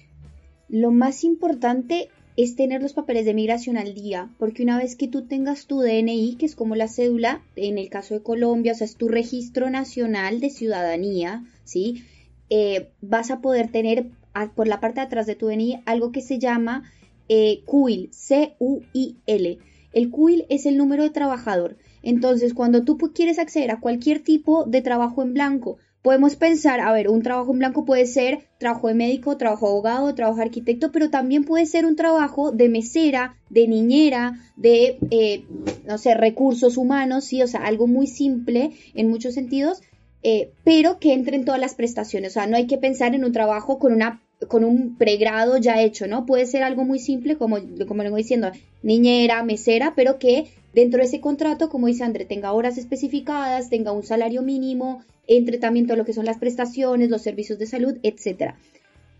Lo 0.69 0.91
más 0.91 1.24
importante 1.24 2.10
es 2.38 2.56
tener 2.56 2.82
los 2.82 2.94
papeles 2.94 3.26
de 3.26 3.34
migración 3.34 3.78
al 3.78 3.94
día, 3.94 4.30
porque 4.38 4.63
una 4.63 4.78
vez 4.78 4.96
que 4.96 5.08
tú 5.08 5.24
tengas 5.24 5.65
tu 5.65 5.82
DNI, 5.82 6.36
que 6.39 6.46
es 6.46 6.56
como 6.56 6.76
la 6.76 6.88
cédula, 6.88 7.41
en 7.56 7.78
el 7.78 7.89
caso 7.89 8.13
de 8.13 8.24
Colombia, 8.24 8.72
o 8.72 8.76
sea, 8.76 8.86
es 8.86 8.96
tu 8.96 9.08
registro 9.08 9.70
nacional 9.70 10.39
de 10.39 10.50
ciudadanía, 10.50 11.44
¿sí? 11.63 12.04
Eh, 12.50 12.89
vas 13.02 13.32
a 13.32 13.41
poder 13.41 13.72
tener 13.72 14.08
por 14.56 14.67
la 14.67 14.80
parte 14.80 15.02
de 15.02 15.08
atrás 15.08 15.28
de 15.28 15.36
tu 15.36 15.48
DNI 15.48 15.82
algo 15.86 16.12
que 16.12 16.22
se 16.22 16.39
llama 16.39 16.84
eh, 17.28 17.62
CUIL, 17.65 18.10
C-U-I-L. 18.12 19.60
El 19.94 20.10
CUIL 20.10 20.46
es 20.50 20.65
el 20.65 20.78
número 20.78 21.04
de 21.04 21.10
trabajador. 21.10 21.78
Entonces, 22.02 22.54
cuando 22.54 22.84
tú 22.84 22.98
quieres 23.13 23.39
acceder 23.39 23.72
a 23.72 23.80
cualquier 23.80 24.20
tipo 24.20 24.65
de 24.65 24.82
trabajo 24.82 25.22
en 25.22 25.34
blanco, 25.34 25.78
Podemos 26.02 26.36
pensar, 26.36 26.80
a 26.80 26.92
ver, 26.92 27.10
un 27.10 27.22
trabajo 27.22 27.52
en 27.52 27.60
blanco 27.60 27.86
puede 27.86 28.08
ser 28.08 28.40
trabajo 28.58 28.88
de 28.88 28.96
médico, 28.96 29.38
trabajo 29.38 29.68
de 29.68 29.72
abogado, 29.74 30.16
trabajo 30.16 30.38
de 30.38 30.44
arquitecto, 30.44 30.92
pero 30.92 31.12
también 31.12 31.44
puede 31.44 31.68
ser 31.68 31.86
un 31.86 31.96
trabajo 31.96 32.52
de 32.52 32.70
mesera, 32.70 33.38
de 33.50 33.68
niñera, 33.68 34.40
de, 34.56 34.98
eh, 35.12 35.44
no 35.86 36.00
sé, 36.00 36.16
recursos 36.16 36.78
humanos, 36.78 37.26
sí, 37.26 37.44
o 37.44 37.48
sea, 37.48 37.62
algo 37.66 37.86
muy 37.86 38.08
simple 38.08 38.72
en 38.96 39.10
muchos 39.10 39.36
sentidos, 39.36 39.82
eh, 40.24 40.52
pero 40.64 40.98
que 41.00 41.14
entre 41.14 41.36
en 41.36 41.46
todas 41.46 41.62
las 41.62 41.76
prestaciones. 41.76 42.32
O 42.32 42.34
sea, 42.34 42.48
no 42.48 42.58
hay 42.58 42.66
que 42.66 42.78
pensar 42.78 43.14
en 43.14 43.24
un 43.24 43.32
trabajo 43.32 43.78
con 43.78 43.94
una 43.94 44.22
con 44.48 44.64
un 44.64 44.98
pregrado 44.98 45.58
ya 45.58 45.82
hecho, 45.82 46.08
¿no? 46.08 46.26
Puede 46.26 46.48
ser 46.48 46.64
algo 46.64 46.84
muy 46.84 46.98
simple, 46.98 47.38
como, 47.38 47.58
como 47.88 48.04
voy 48.10 48.24
diciendo, 48.24 48.52
niñera, 48.82 49.44
mesera, 49.44 49.94
pero 49.96 50.18
que 50.18 50.46
dentro 50.74 51.00
de 51.00 51.06
ese 51.06 51.22
contrato, 51.22 51.70
como 51.70 51.86
dice 51.86 52.04
André, 52.04 52.26
tenga 52.26 52.54
horas 52.54 52.80
especificadas, 52.80 53.70
tenga 53.70 53.92
un 53.92 54.04
salario 54.04 54.42
mínimo, 54.42 55.04
entre 55.28 55.58
también 55.58 55.88
todo 55.88 55.98
lo 55.98 56.06
que 56.06 56.14
son 56.14 56.26
las 56.26 56.38
prestaciones, 56.38 57.10
los 57.10 57.22
servicios 57.22 57.60
de 57.60 57.68
salud, 57.68 57.98
etc. 58.04 58.56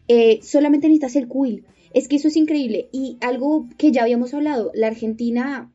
Eh, 0.08 0.40
solamente 0.42 0.88
necesitas 0.88 1.16
el 1.16 1.28
CUIL. 1.28 1.66
Es 1.94 2.08
que 2.08 2.16
eso 2.18 2.28
es 2.28 2.38
increíble. 2.38 2.90
Y 2.92 3.18
algo 3.22 3.68
que 3.78 3.92
ya 3.92 4.04
habíamos 4.04 4.34
hablado, 4.34 4.72
la 4.74 4.88
Argentina 4.88 5.74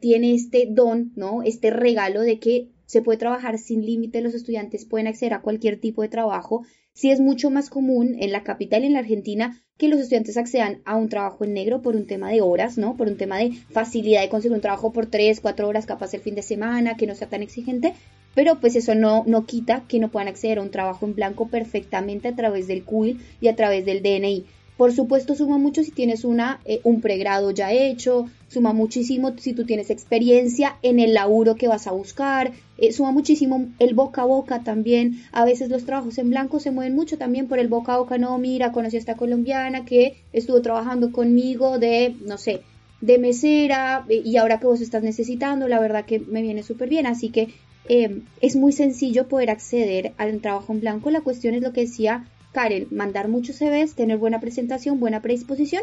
tiene 0.00 0.34
este 0.34 0.66
don, 0.68 1.12
¿no? 1.16 1.42
Este 1.42 1.70
regalo 1.70 2.20
de 2.22 2.38
que 2.38 2.68
se 2.86 3.02
puede 3.02 3.18
trabajar 3.18 3.58
sin 3.58 3.84
límite, 3.84 4.20
los 4.20 4.34
estudiantes 4.34 4.84
pueden 4.84 5.06
acceder 5.06 5.34
a 5.34 5.42
cualquier 5.42 5.80
tipo 5.80 6.02
de 6.02 6.08
trabajo. 6.08 6.64
Sí 6.92 7.10
es 7.10 7.20
mucho 7.20 7.50
más 7.50 7.70
común 7.70 8.16
en 8.20 8.30
la 8.30 8.44
capital, 8.44 8.84
en 8.84 8.92
la 8.92 9.00
Argentina, 9.00 9.60
que 9.78 9.88
los 9.88 9.98
estudiantes 9.98 10.36
accedan 10.36 10.82
a 10.84 10.96
un 10.96 11.08
trabajo 11.08 11.44
en 11.44 11.54
negro 11.54 11.82
por 11.82 11.96
un 11.96 12.06
tema 12.06 12.30
de 12.30 12.40
horas, 12.40 12.78
¿no? 12.78 12.96
Por 12.96 13.08
un 13.08 13.16
tema 13.16 13.38
de 13.38 13.52
facilidad 13.70 14.20
de 14.20 14.28
conseguir 14.28 14.54
un 14.54 14.60
trabajo 14.60 14.92
por 14.92 15.06
tres, 15.06 15.40
cuatro 15.40 15.66
horas, 15.66 15.86
capaz 15.86 16.14
el 16.14 16.20
fin 16.20 16.34
de 16.34 16.42
semana, 16.42 16.96
que 16.96 17.06
no 17.06 17.14
sea 17.14 17.28
tan 17.28 17.42
exigente, 17.42 17.94
pero 18.34 18.60
pues 18.60 18.76
eso 18.76 18.94
no, 18.94 19.24
no 19.26 19.46
quita 19.46 19.84
que 19.88 19.98
no 19.98 20.10
puedan 20.10 20.28
acceder 20.28 20.58
a 20.58 20.62
un 20.62 20.70
trabajo 20.70 21.06
en 21.06 21.14
blanco 21.14 21.48
perfectamente 21.48 22.28
a 22.28 22.36
través 22.36 22.66
del 22.66 22.84
CUIL 22.84 23.20
y 23.40 23.48
a 23.48 23.56
través 23.56 23.84
del 23.84 24.02
DNI. 24.02 24.44
Por 24.76 24.92
supuesto, 24.92 25.36
suma 25.36 25.56
mucho 25.56 25.84
si 25.84 25.92
tienes 25.92 26.24
una, 26.24 26.60
eh, 26.64 26.80
un 26.82 27.00
pregrado 27.00 27.52
ya 27.52 27.72
hecho, 27.72 28.26
suma 28.48 28.72
muchísimo 28.72 29.32
si 29.38 29.52
tú 29.52 29.64
tienes 29.64 29.88
experiencia 29.88 30.78
en 30.82 30.98
el 30.98 31.14
laburo 31.14 31.54
que 31.54 31.68
vas 31.68 31.86
a 31.86 31.92
buscar, 31.92 32.50
eh, 32.78 32.92
suma 32.92 33.12
muchísimo 33.12 33.68
el 33.78 33.94
boca 33.94 34.22
a 34.22 34.24
boca 34.24 34.64
también. 34.64 35.22
A 35.30 35.44
veces 35.44 35.70
los 35.70 35.84
trabajos 35.84 36.18
en 36.18 36.30
blanco 36.30 36.58
se 36.58 36.72
mueven 36.72 36.96
mucho 36.96 37.18
también 37.18 37.46
por 37.46 37.60
el 37.60 37.68
boca 37.68 37.94
a 37.94 37.98
boca. 37.98 38.18
No, 38.18 38.36
mira, 38.38 38.72
conocí 38.72 38.96
a 38.96 38.98
esta 38.98 39.14
colombiana 39.14 39.84
que 39.84 40.16
estuvo 40.32 40.60
trabajando 40.60 41.12
conmigo 41.12 41.78
de, 41.78 42.16
no 42.24 42.36
sé, 42.36 42.62
de 43.00 43.18
mesera 43.18 44.04
eh, 44.08 44.22
y 44.24 44.38
ahora 44.38 44.58
que 44.58 44.66
vos 44.66 44.80
estás 44.80 45.04
necesitando, 45.04 45.68
la 45.68 45.78
verdad 45.78 46.04
que 46.04 46.18
me 46.18 46.42
viene 46.42 46.64
súper 46.64 46.88
bien. 46.88 47.06
Así 47.06 47.28
que 47.28 47.54
Em, 47.88 48.22
es 48.40 48.56
muy 48.56 48.72
sencillo 48.72 49.28
poder 49.28 49.50
acceder 49.50 50.14
al 50.16 50.40
trabajo 50.40 50.72
en 50.72 50.80
blanco. 50.80 51.10
La 51.10 51.20
cuestión 51.20 51.54
es 51.54 51.62
lo 51.62 51.72
que 51.72 51.82
decía 51.82 52.26
Karen, 52.52 52.86
mandar 52.90 53.28
muchos 53.28 53.56
CVs, 53.56 53.94
tener 53.94 54.16
buena 54.16 54.40
presentación, 54.40 55.00
buena 55.00 55.20
predisposición 55.20 55.82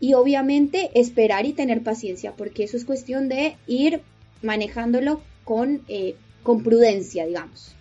y 0.00 0.14
obviamente 0.14 0.90
esperar 0.94 1.46
y 1.46 1.52
tener 1.52 1.82
paciencia, 1.82 2.32
porque 2.36 2.64
eso 2.64 2.76
es 2.76 2.84
cuestión 2.84 3.28
de 3.28 3.56
ir 3.66 4.00
manejándolo 4.42 5.20
con, 5.44 5.82
eh, 5.88 6.16
con 6.42 6.62
prudencia, 6.62 7.26
digamos. 7.26 7.74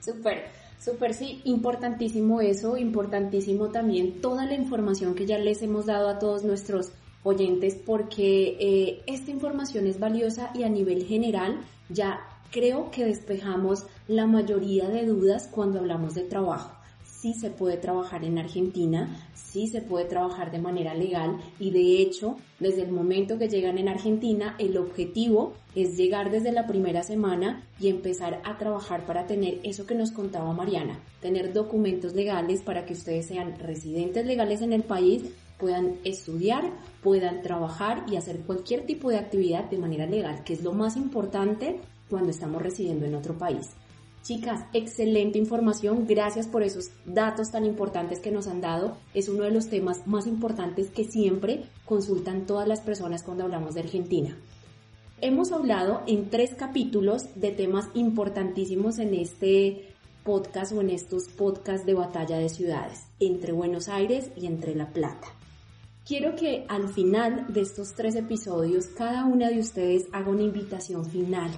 Súper, 0.00 0.44
súper, 0.78 1.14
sí, 1.14 1.40
importantísimo 1.44 2.40
eso, 2.40 2.76
importantísimo 2.76 3.68
también 3.68 4.20
toda 4.20 4.46
la 4.46 4.54
información 4.54 5.14
que 5.14 5.26
ya 5.26 5.38
les 5.38 5.62
hemos 5.62 5.86
dado 5.86 6.08
a 6.08 6.18
todos 6.18 6.44
nuestros 6.44 6.92
oyentes, 7.22 7.74
porque 7.74 8.56
eh, 8.60 9.02
esta 9.06 9.30
información 9.30 9.86
es 9.86 9.98
valiosa 9.98 10.50
y 10.54 10.62
a 10.62 10.68
nivel 10.68 11.04
general 11.04 11.60
ya 11.88 12.20
Creo 12.50 12.90
que 12.90 13.04
despejamos 13.04 13.86
la 14.08 14.26
mayoría 14.26 14.88
de 14.88 15.04
dudas 15.04 15.48
cuando 15.50 15.80
hablamos 15.80 16.14
de 16.14 16.22
trabajo. 16.22 16.72
Sí 17.04 17.34
se 17.34 17.50
puede 17.50 17.76
trabajar 17.76 18.24
en 18.24 18.38
Argentina, 18.38 19.28
sí 19.34 19.66
se 19.68 19.80
puede 19.80 20.04
trabajar 20.04 20.50
de 20.50 20.58
manera 20.58 20.94
legal 20.94 21.38
y 21.58 21.70
de 21.70 22.00
hecho, 22.00 22.36
desde 22.60 22.82
el 22.82 22.92
momento 22.92 23.38
que 23.38 23.48
llegan 23.48 23.78
en 23.78 23.88
Argentina, 23.88 24.54
el 24.58 24.76
objetivo 24.76 25.54
es 25.74 25.96
llegar 25.96 26.30
desde 26.30 26.52
la 26.52 26.66
primera 26.66 27.02
semana 27.02 27.62
y 27.80 27.88
empezar 27.88 28.40
a 28.44 28.58
trabajar 28.58 29.06
para 29.06 29.26
tener 29.26 29.60
eso 29.62 29.86
que 29.86 29.94
nos 29.94 30.12
contaba 30.12 30.52
Mariana, 30.52 31.00
tener 31.20 31.52
documentos 31.52 32.14
legales 32.14 32.62
para 32.62 32.84
que 32.84 32.92
ustedes 32.92 33.26
sean 33.26 33.58
residentes 33.58 34.26
legales 34.26 34.60
en 34.60 34.72
el 34.72 34.82
país 34.82 35.24
puedan 35.58 35.94
estudiar, 36.04 36.70
puedan 37.02 37.42
trabajar 37.42 38.04
y 38.08 38.16
hacer 38.16 38.40
cualquier 38.40 38.84
tipo 38.84 39.10
de 39.10 39.18
actividad 39.18 39.64
de 39.70 39.78
manera 39.78 40.06
legal, 40.06 40.44
que 40.44 40.52
es 40.52 40.62
lo 40.62 40.72
más 40.72 40.96
importante 40.96 41.80
cuando 42.08 42.30
estamos 42.30 42.62
residiendo 42.62 43.06
en 43.06 43.14
otro 43.14 43.36
país. 43.36 43.70
Chicas, 44.26 44.64
excelente 44.72 45.38
información. 45.38 46.04
Gracias 46.08 46.48
por 46.48 46.64
esos 46.64 46.90
datos 47.04 47.52
tan 47.52 47.64
importantes 47.64 48.18
que 48.18 48.32
nos 48.32 48.48
han 48.48 48.60
dado. 48.60 48.96
Es 49.14 49.28
uno 49.28 49.44
de 49.44 49.52
los 49.52 49.68
temas 49.68 50.04
más 50.08 50.26
importantes 50.26 50.90
que 50.90 51.04
siempre 51.04 51.62
consultan 51.84 52.44
todas 52.44 52.66
las 52.66 52.80
personas 52.80 53.22
cuando 53.22 53.44
hablamos 53.44 53.74
de 53.74 53.82
Argentina. 53.82 54.36
Hemos 55.20 55.52
hablado 55.52 56.02
en 56.08 56.28
tres 56.28 56.56
capítulos 56.56 57.26
de 57.36 57.52
temas 57.52 57.88
importantísimos 57.94 58.98
en 58.98 59.14
este 59.14 59.94
podcast 60.24 60.72
o 60.72 60.80
en 60.80 60.90
estos 60.90 61.28
podcasts 61.28 61.86
de 61.86 61.94
batalla 61.94 62.36
de 62.36 62.48
ciudades, 62.48 63.06
entre 63.20 63.52
Buenos 63.52 63.88
Aires 63.88 64.32
y 64.36 64.46
entre 64.46 64.74
La 64.74 64.88
Plata. 64.92 65.28
Quiero 66.04 66.34
que 66.34 66.64
al 66.68 66.88
final 66.88 67.46
de 67.48 67.60
estos 67.60 67.94
tres 67.94 68.16
episodios 68.16 68.86
cada 68.86 69.24
una 69.24 69.50
de 69.50 69.60
ustedes 69.60 70.06
haga 70.12 70.30
una 70.30 70.42
invitación 70.42 71.04
final 71.04 71.52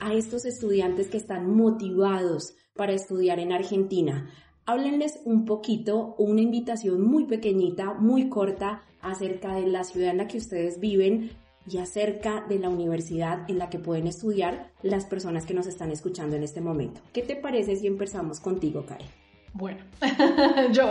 a 0.00 0.14
estos 0.14 0.44
estudiantes 0.44 1.08
que 1.08 1.16
están 1.16 1.54
motivados 1.54 2.54
para 2.74 2.92
estudiar 2.92 3.38
en 3.38 3.52
Argentina? 3.52 4.30
Háblenles 4.66 5.20
un 5.24 5.44
poquito, 5.44 6.14
una 6.18 6.40
invitación 6.40 7.02
muy 7.02 7.26
pequeñita, 7.26 7.94
muy 7.94 8.28
corta, 8.28 8.82
acerca 9.04 9.54
de 9.54 9.66
la 9.66 9.84
ciudad 9.84 10.10
en 10.10 10.18
la 10.18 10.26
que 10.26 10.38
ustedes 10.38 10.80
viven 10.80 11.30
y 11.66 11.78
acerca 11.78 12.44
de 12.48 12.58
la 12.58 12.68
universidad 12.68 13.48
en 13.48 13.58
la 13.58 13.70
que 13.70 13.78
pueden 13.78 14.06
estudiar 14.06 14.70
las 14.82 15.06
personas 15.06 15.46
que 15.46 15.54
nos 15.54 15.66
están 15.66 15.90
escuchando 15.90 16.36
en 16.36 16.42
este 16.42 16.60
momento. 16.60 17.00
¿Qué 17.12 17.22
te 17.22 17.36
parece 17.36 17.76
si 17.76 17.86
empezamos 17.86 18.40
contigo, 18.40 18.84
Karen? 18.86 19.06
Bueno, 19.52 19.78
yo, 20.72 20.90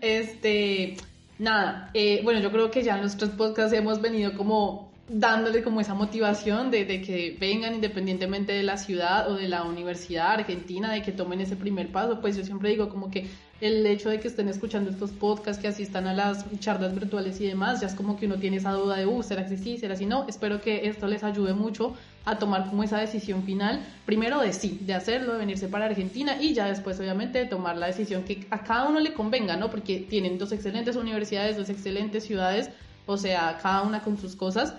este, 0.00 0.96
nada, 1.38 1.90
eh, 1.92 2.20
bueno, 2.22 2.40
yo 2.40 2.52
creo 2.52 2.70
que 2.70 2.82
ya 2.82 2.94
en 2.94 3.00
nuestros 3.00 3.30
podcasts 3.30 3.76
hemos 3.76 4.00
venido 4.00 4.36
como 4.36 4.91
dándole 5.08 5.62
como 5.62 5.80
esa 5.80 5.94
motivación 5.94 6.70
de, 6.70 6.86
que 6.86 7.36
vengan 7.38 7.74
independientemente 7.74 8.52
de 8.52 8.62
la 8.62 8.76
ciudad 8.76 9.30
o 9.30 9.34
de 9.34 9.48
la 9.48 9.64
universidad 9.64 10.32
argentina, 10.32 10.92
de 10.92 11.02
que 11.02 11.12
tomen 11.12 11.40
ese 11.40 11.56
primer 11.56 11.90
paso, 11.90 12.20
pues 12.20 12.36
yo 12.36 12.44
siempre 12.44 12.70
digo 12.70 12.88
como 12.88 13.10
que 13.10 13.28
el 13.60 13.86
hecho 13.86 14.10
de 14.10 14.18
que 14.18 14.28
estén 14.28 14.48
escuchando 14.48 14.90
estos 14.90 15.10
podcasts, 15.10 15.60
que 15.60 15.68
asistan 15.68 16.06
a 16.06 16.14
las 16.14 16.44
charlas 16.58 16.94
virtuales 16.94 17.40
y 17.40 17.46
demás, 17.46 17.80
ya 17.80 17.86
es 17.86 17.94
como 17.94 18.16
que 18.16 18.26
uno 18.26 18.36
tiene 18.36 18.56
esa 18.56 18.72
duda 18.72 18.96
de, 18.96 19.06
uh, 19.06 19.22
¿será 19.22 19.46
que 19.46 19.56
sí? 19.56 19.78
¿Será 19.78 19.94
si 19.96 20.06
no? 20.06 20.26
Espero 20.28 20.60
que 20.60 20.88
esto 20.88 21.06
les 21.06 21.22
ayude 21.22 21.52
mucho 21.52 21.94
a 22.24 22.38
tomar 22.38 22.68
como 22.68 22.82
esa 22.82 22.98
decisión 22.98 23.44
final, 23.44 23.80
primero 24.04 24.40
de 24.40 24.52
sí, 24.52 24.80
de 24.82 24.94
hacerlo, 24.94 25.32
de 25.32 25.38
venirse 25.38 25.68
para 25.68 25.86
Argentina 25.86 26.40
y 26.40 26.54
ya 26.54 26.66
después 26.66 26.98
obviamente 26.98 27.38
de 27.38 27.46
tomar 27.46 27.76
la 27.76 27.86
decisión 27.86 28.24
que 28.24 28.46
a 28.50 28.64
cada 28.64 28.88
uno 28.88 29.00
le 29.00 29.12
convenga, 29.12 29.56
¿no? 29.56 29.70
Porque 29.70 29.98
tienen 29.98 30.38
dos 30.38 30.52
excelentes 30.52 30.96
universidades, 30.96 31.56
dos 31.56 31.68
excelentes 31.68 32.24
ciudades, 32.24 32.70
o 33.06 33.16
sea, 33.16 33.58
cada 33.62 33.82
una 33.82 34.00
con 34.00 34.18
sus 34.18 34.36
cosas 34.36 34.74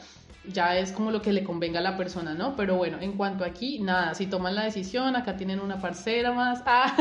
ya 0.52 0.78
es 0.78 0.92
como 0.92 1.12
lo 1.12 1.22
que 1.22 1.32
le 1.32 1.44
convenga 1.44 1.80
a 1.80 1.82
la 1.82 1.96
persona, 1.96 2.34
¿no? 2.34 2.56
Pero 2.56 2.76
bueno, 2.76 2.98
en 3.00 3.14
cuanto 3.14 3.46
aquí, 3.46 3.80
nada, 3.80 4.14
si 4.14 4.28
toman 4.28 4.56
la 4.56 4.66
decisión, 4.66 5.16
acá 5.16 5.38
tienen 5.38 5.60
una 5.60 5.80
parcera 5.80 6.34
más, 6.34 6.62
ah, 6.66 6.96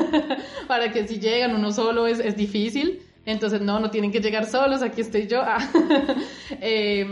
para 0.69 0.93
que 0.93 1.07
si 1.09 1.19
llegan 1.19 1.55
uno 1.55 1.73
solo 1.73 2.07
es, 2.07 2.21
es, 2.21 2.37
difícil, 2.37 3.03
entonces 3.27 3.61
no, 3.61 3.81
no 3.81 3.91
tienen 3.91 4.13
que 4.13 4.21
llegar 4.21 4.47
solos, 4.47 4.83
aquí 4.83 5.01
estoy 5.01 5.27
yo, 5.27 5.43
ah, 5.45 5.59
eh, 6.61 7.07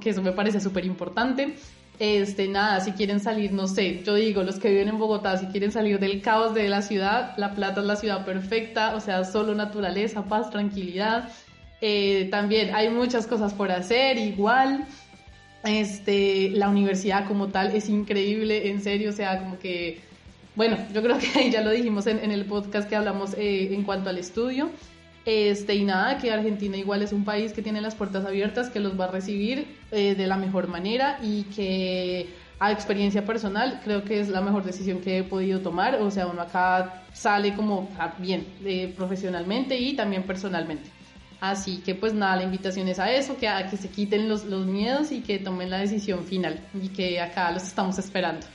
que 0.00 0.10
eso 0.10 0.22
me 0.22 0.32
parece 0.32 0.60
súper 0.60 0.84
importante. 0.84 1.54
Este, 1.98 2.46
nada, 2.46 2.80
si 2.80 2.92
quieren 2.92 3.20
salir, 3.20 3.52
no 3.52 3.68
sé, 3.68 4.02
yo 4.04 4.14
digo, 4.16 4.42
los 4.42 4.58
que 4.58 4.68
viven 4.68 4.88
en 4.88 4.98
Bogotá, 4.98 5.38
si 5.38 5.46
quieren 5.46 5.72
salir 5.72 5.98
del 5.98 6.20
caos 6.20 6.52
de 6.52 6.68
la 6.68 6.82
ciudad, 6.82 7.32
La 7.38 7.54
Plata 7.54 7.80
es 7.80 7.86
la 7.86 7.96
ciudad 7.96 8.26
perfecta, 8.26 8.94
o 8.94 9.00
sea, 9.00 9.24
solo 9.24 9.54
naturaleza, 9.54 10.24
paz, 10.24 10.50
tranquilidad. 10.50 11.30
Eh, 11.80 12.28
también 12.30 12.74
hay 12.74 12.88
muchas 12.88 13.26
cosas 13.26 13.52
por 13.54 13.70
hacer, 13.70 14.18
igual. 14.18 14.86
Este, 15.64 16.50
la 16.50 16.68
universidad 16.68 17.26
como 17.26 17.48
tal 17.48 17.74
es 17.74 17.88
increíble, 17.88 18.68
en 18.68 18.80
serio, 18.80 19.10
o 19.10 19.12
sea, 19.12 19.40
como 19.40 19.58
que, 19.58 20.00
bueno, 20.54 20.76
yo 20.94 21.02
creo 21.02 21.18
que 21.18 21.50
ya 21.50 21.60
lo 21.60 21.70
dijimos 21.70 22.06
en, 22.06 22.30
el 22.30 22.44
podcast 22.44 22.88
que 22.88 22.96
hablamos 22.96 23.34
eh, 23.34 23.74
en 23.74 23.82
cuanto 23.82 24.10
al 24.10 24.18
estudio. 24.18 24.70
Este, 25.26 25.74
y 25.74 25.84
nada, 25.84 26.18
que 26.18 26.30
Argentina 26.30 26.76
igual 26.76 27.02
es 27.02 27.12
un 27.12 27.24
país 27.24 27.52
que 27.52 27.60
tiene 27.60 27.80
las 27.80 27.96
puertas 27.96 28.24
abiertas, 28.24 28.70
que 28.70 28.78
los 28.78 28.98
va 28.98 29.06
a 29.06 29.10
recibir 29.10 29.66
eh, 29.90 30.14
de 30.14 30.26
la 30.28 30.36
mejor 30.36 30.68
manera 30.68 31.18
y 31.20 31.42
que 31.44 32.28
a 32.60 32.70
experiencia 32.70 33.26
personal 33.26 33.80
creo 33.82 34.04
que 34.04 34.20
es 34.20 34.28
la 34.28 34.40
mejor 34.40 34.64
decisión 34.64 35.00
que 35.00 35.18
he 35.18 35.22
podido 35.24 35.60
tomar. 35.60 35.96
O 35.96 36.12
sea, 36.12 36.28
uno 36.28 36.42
acá 36.42 37.02
sale 37.12 37.54
como 37.54 37.90
ah, 37.98 38.14
bien 38.18 38.46
eh, 38.64 38.92
profesionalmente 38.96 39.76
y 39.76 39.94
también 39.96 40.22
personalmente. 40.22 40.95
Así 41.40 41.78
que 41.78 41.94
pues 41.94 42.14
nada, 42.14 42.36
la 42.36 42.44
invitación 42.44 42.88
es 42.88 42.98
a 42.98 43.12
eso, 43.12 43.36
que 43.36 43.48
a 43.48 43.68
que 43.68 43.76
se 43.76 43.88
quiten 43.88 44.28
los, 44.28 44.44
los 44.44 44.66
miedos 44.66 45.12
y 45.12 45.20
que 45.20 45.38
tomen 45.38 45.70
la 45.70 45.78
decisión 45.78 46.24
final 46.24 46.60
y 46.80 46.88
que 46.88 47.20
acá 47.20 47.50
los 47.50 47.62
estamos 47.62 47.98
esperando. 47.98 48.46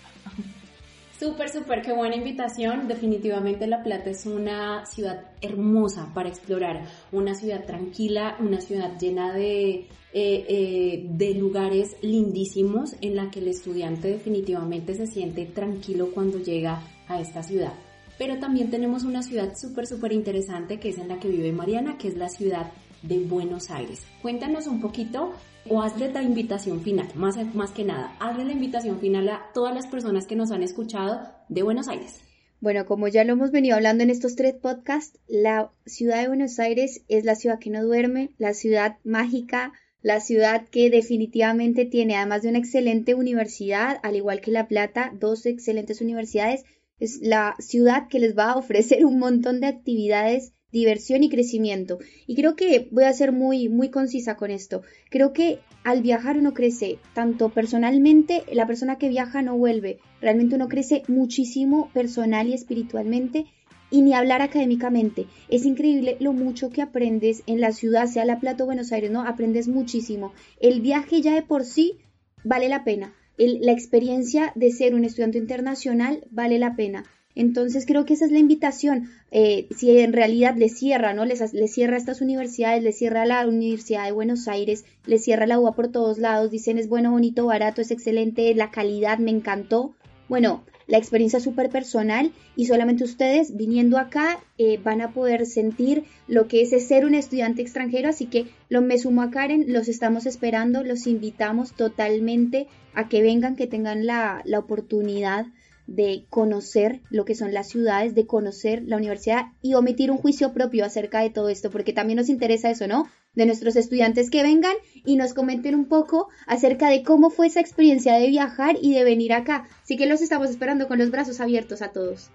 Súper, 1.20 1.50
súper, 1.50 1.84
qué 1.84 1.94
buena 1.94 2.16
invitación. 2.16 2.88
Definitivamente 2.88 3.68
La 3.68 3.84
Plata 3.84 4.10
es 4.10 4.26
una 4.26 4.88
ciudad 4.88 5.24
hermosa 5.42 6.10
para 6.16 6.30
explorar, 6.30 6.86
una 7.12 7.36
ciudad 7.36 7.64
tranquila, 7.66 8.38
una 8.40 8.60
ciudad 8.60 8.98
llena 9.00 9.32
de, 9.32 9.70
eh, 9.72 9.86
eh, 10.14 11.06
de 11.08 11.36
lugares 11.36 11.96
lindísimos 12.02 12.96
en 13.02 13.16
la 13.16 13.30
que 13.30 13.40
el 13.40 13.50
estudiante 13.50 14.08
definitivamente 14.08 14.96
se 14.96 15.06
siente 15.06 15.46
tranquilo 15.46 16.10
cuando 16.12 16.40
llega 16.40 16.82
a 17.08 17.22
esta 17.22 17.44
ciudad 17.44 17.74
pero 18.18 18.40
también 18.40 18.70
tenemos 18.70 19.04
una 19.04 19.24
ciudad 19.24 19.56
súper, 19.56 19.88
súper 19.88 20.12
interesante 20.14 20.80
que 20.80 20.90
es 20.90 20.98
en 20.98 21.08
la 21.08 21.20
que 21.20 21.30
vive 21.30 21.52
Mariana, 21.52 21.98
que 21.98 22.08
es 22.08 22.18
la 22.18 22.30
ciudad 22.30 22.72
de 23.02 23.20
Buenos 23.20 23.72
Aires. 23.72 24.04
Cuéntanos 24.22 24.68
un 24.68 24.82
poquito 24.82 25.34
o 25.70 25.82
hazle 25.82 26.12
la 26.12 26.24
invitación 26.24 26.82
final, 26.82 27.08
más, 27.16 27.38
más 27.54 27.72
que 27.72 27.84
nada, 27.84 28.16
hazle 28.20 28.46
la 28.46 28.54
invitación 28.54 29.00
final 29.00 29.30
a 29.30 29.52
todas 29.54 29.74
las 29.74 29.88
personas 29.88 30.26
que 30.26 30.36
nos 30.36 30.52
han 30.52 30.64
escuchado 30.64 31.22
de 31.50 31.64
Buenos 31.64 31.88
Aires. 31.88 32.22
Bueno, 32.60 32.86
como 32.86 33.08
ya 33.08 33.24
lo 33.24 33.34
hemos 33.34 33.52
venido 33.52 33.76
hablando 33.76 34.04
en 34.04 34.12
estos 34.12 34.36
tres 34.36 34.54
podcasts, 34.54 35.20
la 35.28 35.72
ciudad 35.86 36.22
de 36.22 36.28
Buenos 36.28 36.60
Aires 36.60 37.02
es 37.08 37.26
la 37.26 37.36
ciudad 37.36 37.58
que 37.60 37.72
no 37.72 37.84
duerme, 37.84 38.30
la 38.38 38.54
ciudad 38.54 38.98
mágica, 39.04 39.74
la 40.04 40.20
ciudad 40.20 40.68
que 40.70 40.90
definitivamente 40.90 41.86
tiene, 41.86 42.16
además 42.16 42.44
de 42.44 42.50
una 42.50 42.60
excelente 42.60 43.16
universidad, 43.16 44.00
al 44.04 44.16
igual 44.16 44.42
que 44.42 44.52
La 44.52 44.68
Plata, 44.68 45.12
dos 45.20 45.46
excelentes 45.48 46.02
universidades, 46.02 46.64
es 47.02 47.20
la 47.22 47.56
ciudad 47.58 48.08
que 48.08 48.20
les 48.20 48.38
va 48.38 48.52
a 48.52 48.58
ofrecer 48.58 49.06
un 49.06 49.18
montón 49.18 49.60
de 49.60 49.68
actividades, 49.68 50.54
diversión 50.72 51.24
y 51.24 51.30
crecimiento. 51.30 51.98
Y 52.28 52.36
creo 52.36 52.56
que 52.56 52.88
voy 52.92 53.06
a 53.06 53.14
ser 53.14 53.32
muy, 53.32 53.70
muy 53.70 53.90
concisa 53.90 54.38
con 54.38 54.52
esto. 54.52 54.84
Creo 55.10 55.34
que 55.34 55.60
al 55.84 56.04
viajar 56.04 56.38
uno 56.38 56.54
crece, 56.54 57.00
tanto 57.14 57.50
personalmente, 57.50 58.44
la 58.54 58.68
persona 58.68 59.00
que 59.00 59.10
viaja 59.10 59.42
no 59.42 59.58
vuelve. 59.58 60.00
Realmente 60.22 60.56
uno 60.56 60.70
crece 60.70 61.02
muchísimo 61.08 61.90
personal 61.92 62.48
y 62.48 62.54
espiritualmente 62.54 63.48
y 63.90 64.04
ni 64.04 64.14
hablar 64.14 64.44
académicamente. 64.44 65.26
Es 65.50 65.66
increíble 65.66 66.18
lo 66.20 66.34
mucho 66.34 66.70
que 66.70 66.84
aprendes 66.84 67.42
en 67.48 67.60
la 67.62 67.72
ciudad, 67.72 68.06
sea 68.06 68.26
La 68.26 68.40
Plata 68.40 68.64
o 68.64 68.68
Buenos 68.68 68.92
Aires, 68.92 69.10
¿no? 69.10 69.22
Aprendes 69.22 69.68
muchísimo. 69.68 70.34
El 70.60 70.82
viaje 70.82 71.22
ya 71.22 71.34
de 71.34 71.42
por 71.42 71.66
sí 71.66 71.98
vale 72.44 72.70
la 72.70 72.84
pena 72.84 73.16
la 73.48 73.72
experiencia 73.72 74.52
de 74.56 74.72
ser 74.72 74.96
un 74.96 75.06
estudiante 75.06 75.38
internacional 75.38 76.26
vale 76.32 76.60
la 76.60 76.76
pena. 76.76 77.04
Entonces 77.34 77.86
creo 77.86 78.06
que 78.06 78.14
esa 78.14 78.26
es 78.26 78.32
la 78.32 78.40
invitación. 78.40 79.10
Eh, 79.32 79.68
si 79.76 79.98
en 80.00 80.14
realidad 80.14 80.56
le 80.58 80.70
cierra, 80.70 81.14
¿no? 81.14 81.26
Les, 81.26 81.54
les 81.54 81.74
cierra 81.74 81.96
a 81.96 82.00
estas 82.00 82.22
universidades, 82.22 82.84
les 82.84 82.98
cierra 82.98 83.26
la 83.26 83.48
Universidad 83.48 84.06
de 84.06 84.12
Buenos 84.12 84.48
Aires, 84.48 84.86
les 85.06 85.24
cierra 85.24 85.48
la 85.48 85.60
UA 85.60 85.74
por 85.74 85.88
todos 85.90 86.18
lados, 86.18 86.52
dicen 86.52 86.78
es 86.78 86.90
bueno, 86.90 87.12
bonito, 87.12 87.46
barato, 87.46 87.82
es 87.82 87.92
excelente, 87.92 88.54
la 88.54 88.72
calidad 88.72 89.18
me 89.20 89.32
encantó. 89.32 89.96
Bueno, 90.28 90.64
la 90.92 90.98
experiencia 90.98 91.40
súper 91.40 91.70
personal 91.70 92.34
y 92.58 92.66
solamente 92.66 93.06
ustedes 93.06 93.56
viniendo 93.56 93.98
acá 93.98 94.44
eh, 94.58 94.78
van 94.84 95.00
a 95.00 95.14
poder 95.14 95.46
sentir 95.46 96.04
lo 96.28 96.50
que 96.50 96.64
es 96.64 96.86
ser 96.86 97.06
un 97.06 97.16
estudiante 97.16 97.62
extranjero, 97.62 98.10
así 98.10 98.26
que 98.26 98.48
me 98.70 98.98
sumo 98.98 99.22
a 99.22 99.32
Karen, 99.32 99.72
los 99.72 99.88
estamos 99.88 100.26
esperando, 100.26 100.84
los 100.84 101.08
invitamos 101.08 101.72
totalmente 101.72 102.68
a 102.94 103.08
que 103.08 103.22
vengan, 103.22 103.56
que 103.56 103.68
tengan 103.68 104.06
la, 104.06 104.42
la 104.44 104.60
oportunidad 104.60 105.46
de 105.88 106.26
conocer 106.30 107.00
lo 107.10 107.24
que 107.24 107.36
son 107.36 107.54
las 107.54 107.70
ciudades, 107.70 108.14
de 108.14 108.28
conocer 108.28 108.84
la 108.86 108.98
universidad 108.98 109.46
y 109.62 109.76
omitir 109.76 110.12
un 110.12 110.18
juicio 110.18 110.52
propio 110.52 110.84
acerca 110.84 111.22
de 111.22 111.30
todo 111.30 111.48
esto, 111.48 111.72
porque 111.72 111.94
también 111.94 112.18
nos 112.18 112.28
interesa 112.28 112.70
eso, 112.70 112.86
¿no? 112.88 113.08
De 113.34 113.46
nuestros 113.46 113.76
estudiantes 113.76 114.30
que 114.30 114.44
vengan 114.44 114.76
y 115.06 115.16
nos 115.16 115.34
comenten 115.34 115.76
un 115.76 115.86
poco 115.86 116.30
acerca 116.48 116.90
de 116.90 117.04
cómo 117.04 117.30
fue 117.30 117.48
esa 117.48 117.62
experiencia 117.62 118.16
de 118.16 118.28
viajar 118.28 118.78
y 118.82 118.94
de 118.94 119.04
venir 119.04 119.34
acá. 119.34 119.68
Así 119.84 119.98
que 119.98 120.06
los 120.06 120.22
estamos 120.22 120.50
esperando 120.50 120.88
con 120.88 121.00
los 121.00 121.12
brazos 121.12 121.40
abiertos 121.40 121.82
a 121.82 121.92
todos. 121.92 122.30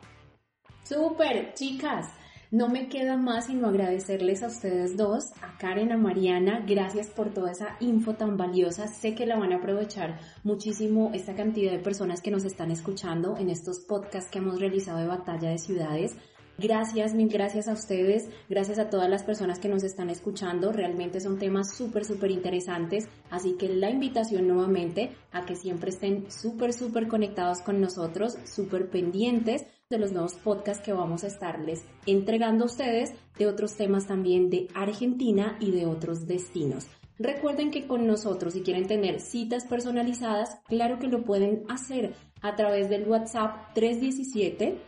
Súper, 0.85 1.53
chicas. 1.55 2.07
No 2.53 2.69
me 2.69 2.89
queda 2.89 3.17
más 3.17 3.47
sino 3.47 3.67
agradecerles 3.67 4.45
a 4.45 4.47
ustedes 4.47 4.97
dos, 4.97 5.33
a 5.43 5.59
Karen, 5.59 5.91
a 5.91 5.97
Mariana, 5.97 6.65
gracias 6.65 7.09
por 7.09 7.35
toda 7.35 7.51
esa 7.51 7.77
info 7.81 8.15
tan 8.15 8.37
valiosa. 8.37 8.87
Sé 8.87 9.17
que 9.17 9.27
la 9.27 9.37
van 9.37 9.53
a 9.53 9.57
aprovechar 9.57 10.21
muchísimo 10.45 11.11
esta 11.13 11.35
cantidad 11.35 11.73
de 11.73 11.81
personas 11.81 12.23
que 12.23 12.31
nos 12.31 12.45
están 12.45 12.71
escuchando 12.71 13.37
en 13.37 13.51
estos 13.51 13.81
podcasts 13.81 14.31
que 14.31 14.39
hemos 14.39 14.61
realizado 14.61 14.99
de 14.99 15.09
Batalla 15.09 15.51
de 15.51 15.59
Ciudades. 15.59 16.17
Gracias, 16.59 17.13
mil 17.13 17.29
gracias 17.29 17.69
a 17.69 17.75
ustedes, 17.75 18.31
gracias 18.49 18.79
a 18.79 18.89
todas 18.89 19.11
las 19.11 19.23
personas 19.23 19.59
que 19.59 19.69
nos 19.69 19.85
están 19.85 20.09
escuchando. 20.09 20.73
Realmente 20.73 21.21
son 21.21 21.39
temas 21.39 21.75
súper, 21.75 22.07
súper 22.07 22.31
interesantes. 22.31 23.09
Así 23.31 23.57
que 23.59 23.69
la 23.69 23.91
invitación 23.91 24.49
nuevamente 24.49 25.11
a 25.33 25.45
que 25.45 25.55
siempre 25.55 25.91
estén 25.91 26.31
súper, 26.31 26.73
súper 26.73 27.09
conectados 27.09 27.61
con 27.61 27.81
nosotros, 27.81 28.39
súper 28.45 28.89
pendientes 28.89 29.67
de 29.91 29.99
los 29.99 30.13
nuevos 30.13 30.35
podcasts 30.35 30.83
que 30.83 30.93
vamos 30.93 31.25
a 31.25 31.29
estarles 31.29 31.85
entregando 32.07 32.65
a 32.65 32.67
ustedes 32.67 33.13
de 33.39 33.47
otros 33.47 33.77
temas 33.77 34.07
también 34.07 34.49
de 34.49 34.69
Argentina 34.75 35.59
y 35.61 35.73
de 35.73 35.87
otros 35.87 36.27
destinos. 36.27 36.87
Recuerden 37.19 37.71
que 37.71 37.87
con 37.87 38.07
nosotros, 38.07 38.55
si 38.55 38.63
quieren 38.63 38.87
tener 38.87 39.21
citas 39.21 39.65
personalizadas, 39.67 40.59
claro 40.67 40.99
que 40.99 41.07
lo 41.07 41.23
pueden 41.25 41.65
hacer 41.69 42.15
a 42.43 42.57
través 42.57 42.91
del 42.91 43.09
WhatsApp 43.09 43.73
317 43.75 44.79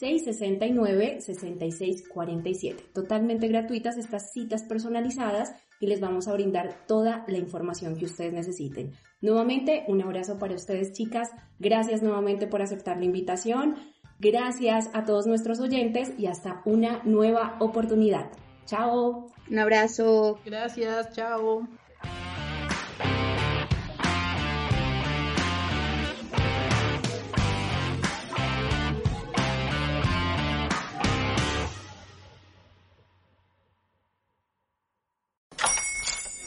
669-6647. 0.00 2.92
Totalmente 2.92 3.48
gratuitas 3.48 3.96
estas 3.96 4.32
citas 4.32 4.64
personalizadas 4.64 5.54
y 5.80 5.86
les 5.86 6.00
vamos 6.00 6.28
a 6.28 6.32
brindar 6.32 6.86
toda 6.86 7.24
la 7.28 7.38
información 7.38 7.96
que 7.96 8.06
ustedes 8.06 8.32
necesiten. 8.32 8.92
Nuevamente, 9.20 9.84
un 9.88 10.02
abrazo 10.02 10.38
para 10.38 10.54
ustedes 10.54 10.92
chicas. 10.92 11.30
Gracias 11.58 12.02
nuevamente 12.02 12.46
por 12.46 12.62
aceptar 12.62 12.98
la 12.98 13.04
invitación. 13.04 13.74
Gracias 14.18 14.90
a 14.94 15.04
todos 15.04 15.26
nuestros 15.26 15.60
oyentes 15.60 16.12
y 16.18 16.26
hasta 16.26 16.62
una 16.64 17.02
nueva 17.04 17.56
oportunidad. 17.60 18.30
Chao. 18.66 19.26
Un 19.50 19.58
abrazo. 19.58 20.38
Gracias, 20.44 21.12
chao. 21.12 21.66